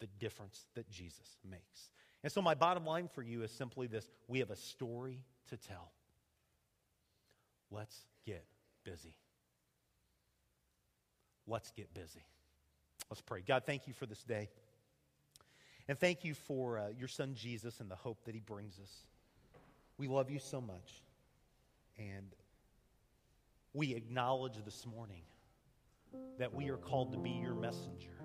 the 0.00 0.06
difference 0.18 0.66
that 0.74 0.90
Jesus 0.90 1.38
makes. 1.48 1.90
And 2.22 2.30
so, 2.30 2.42
my 2.42 2.54
bottom 2.54 2.84
line 2.84 3.08
for 3.08 3.22
you 3.22 3.42
is 3.42 3.50
simply 3.50 3.86
this 3.86 4.10
we 4.26 4.40
have 4.40 4.50
a 4.50 4.56
story 4.56 5.24
to 5.48 5.56
tell. 5.56 5.92
Let's 7.70 8.04
get 8.26 8.44
busy. 8.84 9.14
Let's 11.46 11.70
get 11.70 11.94
busy. 11.94 12.26
Let's 13.10 13.22
pray. 13.22 13.42
God, 13.46 13.62
thank 13.64 13.86
you 13.86 13.94
for 13.94 14.06
this 14.06 14.22
day. 14.22 14.48
And 15.88 15.98
thank 15.98 16.24
you 16.24 16.34
for 16.34 16.78
uh, 16.78 16.88
your 16.98 17.08
son 17.08 17.34
Jesus 17.34 17.80
and 17.80 17.90
the 17.90 17.96
hope 17.96 18.24
that 18.24 18.34
he 18.34 18.40
brings 18.40 18.78
us. 18.78 18.92
We 19.96 20.06
love 20.06 20.30
you 20.30 20.38
so 20.38 20.60
much. 20.60 21.02
And 21.98 22.34
we 23.72 23.94
acknowledge 23.94 24.62
this 24.64 24.86
morning 24.86 25.22
that 26.38 26.54
we 26.54 26.68
are 26.68 26.76
called 26.76 27.12
to 27.12 27.18
be 27.18 27.30
your 27.30 27.54
messenger. 27.54 28.18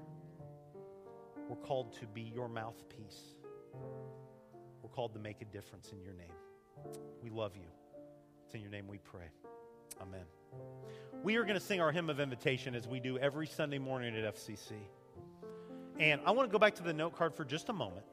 We're 1.50 1.56
called 1.56 1.94
to 2.00 2.08
be 2.08 2.22
your 2.22 2.48
mouthpiece. 2.48 3.36
We're 4.82 4.90
called 4.90 5.14
to 5.14 5.20
make 5.20 5.42
a 5.42 5.46
difference 5.46 5.92
in 5.92 6.02
your 6.02 6.14
name. 6.14 6.34
We 7.22 7.30
love 7.30 7.56
you. 7.56 7.68
It's 8.46 8.56
in 8.56 8.62
your 8.62 8.72
name 8.72 8.88
we 8.88 8.98
pray. 8.98 9.30
Amen. 10.02 10.43
We 11.24 11.38
are 11.38 11.44
going 11.44 11.56
to 11.56 11.66
sing 11.66 11.80
our 11.80 11.92
hymn 11.92 12.10
of 12.10 12.20
invitation 12.20 12.76
as 12.76 12.88
we 12.88 13.00
do 13.00 13.18
every 13.18 13.48
Sunday 13.48 13.80
morning 13.80 14.16
at 14.16 14.36
FCC. 14.36 14.74
And 16.00 16.22
I 16.26 16.32
want 16.32 16.50
to 16.50 16.52
go 16.52 16.60
back 16.60 16.76
to 16.76 16.84
the 16.84 16.94
note 16.94 17.16
card 17.16 17.34
for 17.34 17.46
just 17.46 17.70
a 17.70 17.74
moment. 17.74 18.06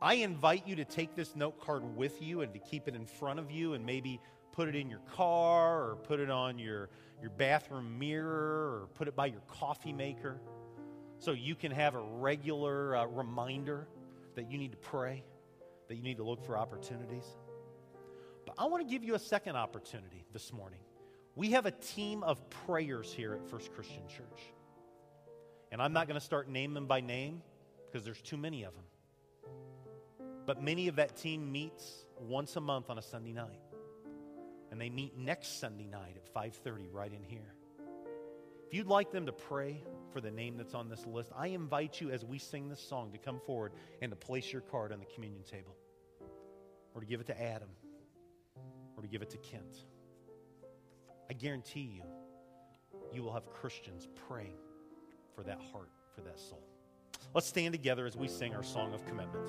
I 0.00 0.14
invite 0.14 0.66
you 0.66 0.74
to 0.76 0.84
take 0.84 1.14
this 1.14 1.36
note 1.36 1.60
card 1.60 1.96
with 1.96 2.20
you 2.20 2.40
and 2.40 2.52
to 2.52 2.58
keep 2.58 2.88
it 2.88 2.96
in 2.96 3.06
front 3.06 3.38
of 3.38 3.52
you 3.52 3.74
and 3.74 3.86
maybe 3.86 4.20
put 4.50 4.68
it 4.68 4.74
in 4.74 4.90
your 4.90 5.00
car 5.14 5.90
or 5.90 5.96
put 5.96 6.18
it 6.18 6.30
on 6.30 6.58
your, 6.58 6.90
your 7.20 7.30
bathroom 7.30 7.98
mirror 7.98 8.82
or 8.82 8.88
put 8.94 9.06
it 9.06 9.14
by 9.14 9.26
your 9.26 9.42
coffee 9.42 9.92
maker 9.92 10.40
so 11.20 11.30
you 11.30 11.54
can 11.54 11.70
have 11.70 11.94
a 11.94 12.00
regular 12.00 12.96
uh, 12.96 13.06
reminder 13.06 13.86
that 14.34 14.50
you 14.50 14.58
need 14.58 14.72
to 14.72 14.78
pray, 14.78 15.22
that 15.88 15.94
you 15.94 16.02
need 16.02 16.16
to 16.16 16.24
look 16.24 16.44
for 16.44 16.58
opportunities. 16.58 17.24
But 18.46 18.54
I 18.58 18.66
want 18.66 18.86
to 18.86 18.90
give 18.90 19.04
you 19.04 19.14
a 19.14 19.18
second 19.18 19.56
opportunity 19.56 20.24
this 20.32 20.52
morning. 20.52 20.80
We 21.34 21.52
have 21.52 21.66
a 21.66 21.70
team 21.70 22.22
of 22.22 22.48
prayers 22.50 23.12
here 23.12 23.34
at 23.34 23.48
First 23.48 23.72
Christian 23.72 24.06
Church. 24.08 24.42
And 25.70 25.80
I'm 25.80 25.92
not 25.92 26.06
going 26.06 26.18
to 26.18 26.24
start 26.24 26.48
naming 26.48 26.74
them 26.74 26.86
by 26.86 27.00
name 27.00 27.42
because 27.86 28.04
there's 28.04 28.20
too 28.20 28.36
many 28.36 28.64
of 28.64 28.74
them. 28.74 28.84
But 30.44 30.62
many 30.62 30.88
of 30.88 30.96
that 30.96 31.16
team 31.16 31.50
meets 31.50 32.04
once 32.20 32.56
a 32.56 32.60
month 32.60 32.90
on 32.90 32.98
a 32.98 33.02
Sunday 33.02 33.32
night. 33.32 33.60
And 34.70 34.80
they 34.80 34.90
meet 34.90 35.16
next 35.16 35.60
Sunday 35.60 35.86
night 35.86 36.16
at 36.16 36.32
5:30 36.34 36.88
right 36.90 37.12
in 37.12 37.22
here. 37.22 37.54
If 38.66 38.74
you'd 38.74 38.86
like 38.86 39.10
them 39.10 39.26
to 39.26 39.32
pray 39.32 39.82
for 40.12 40.20
the 40.20 40.30
name 40.30 40.56
that's 40.56 40.74
on 40.74 40.88
this 40.88 41.06
list, 41.06 41.30
I 41.36 41.48
invite 41.48 42.00
you 42.00 42.10
as 42.10 42.24
we 42.24 42.38
sing 42.38 42.68
this 42.68 42.80
song 42.80 43.12
to 43.12 43.18
come 43.18 43.38
forward 43.46 43.72
and 44.00 44.10
to 44.10 44.16
place 44.16 44.50
your 44.50 44.62
card 44.62 44.92
on 44.92 44.98
the 44.98 45.06
communion 45.06 45.44
table. 45.44 45.76
Or 46.94 47.00
to 47.00 47.06
give 47.06 47.20
it 47.20 47.26
to 47.26 47.40
Adam. 47.40 47.68
Or 49.02 49.06
to 49.06 49.10
give 49.10 49.22
it 49.22 49.30
to 49.30 49.36
Kent. 49.38 49.84
I 51.28 51.32
guarantee 51.32 51.80
you, 51.80 52.04
you 53.12 53.24
will 53.24 53.32
have 53.32 53.50
Christians 53.50 54.06
praying 54.28 54.58
for 55.34 55.42
that 55.42 55.60
heart, 55.72 55.90
for 56.14 56.20
that 56.20 56.38
soul. 56.38 56.62
Let's 57.34 57.48
stand 57.48 57.72
together 57.72 58.06
as 58.06 58.16
we 58.16 58.28
sing 58.28 58.54
our 58.54 58.62
song 58.62 58.94
of 58.94 59.04
commitment. 59.04 59.48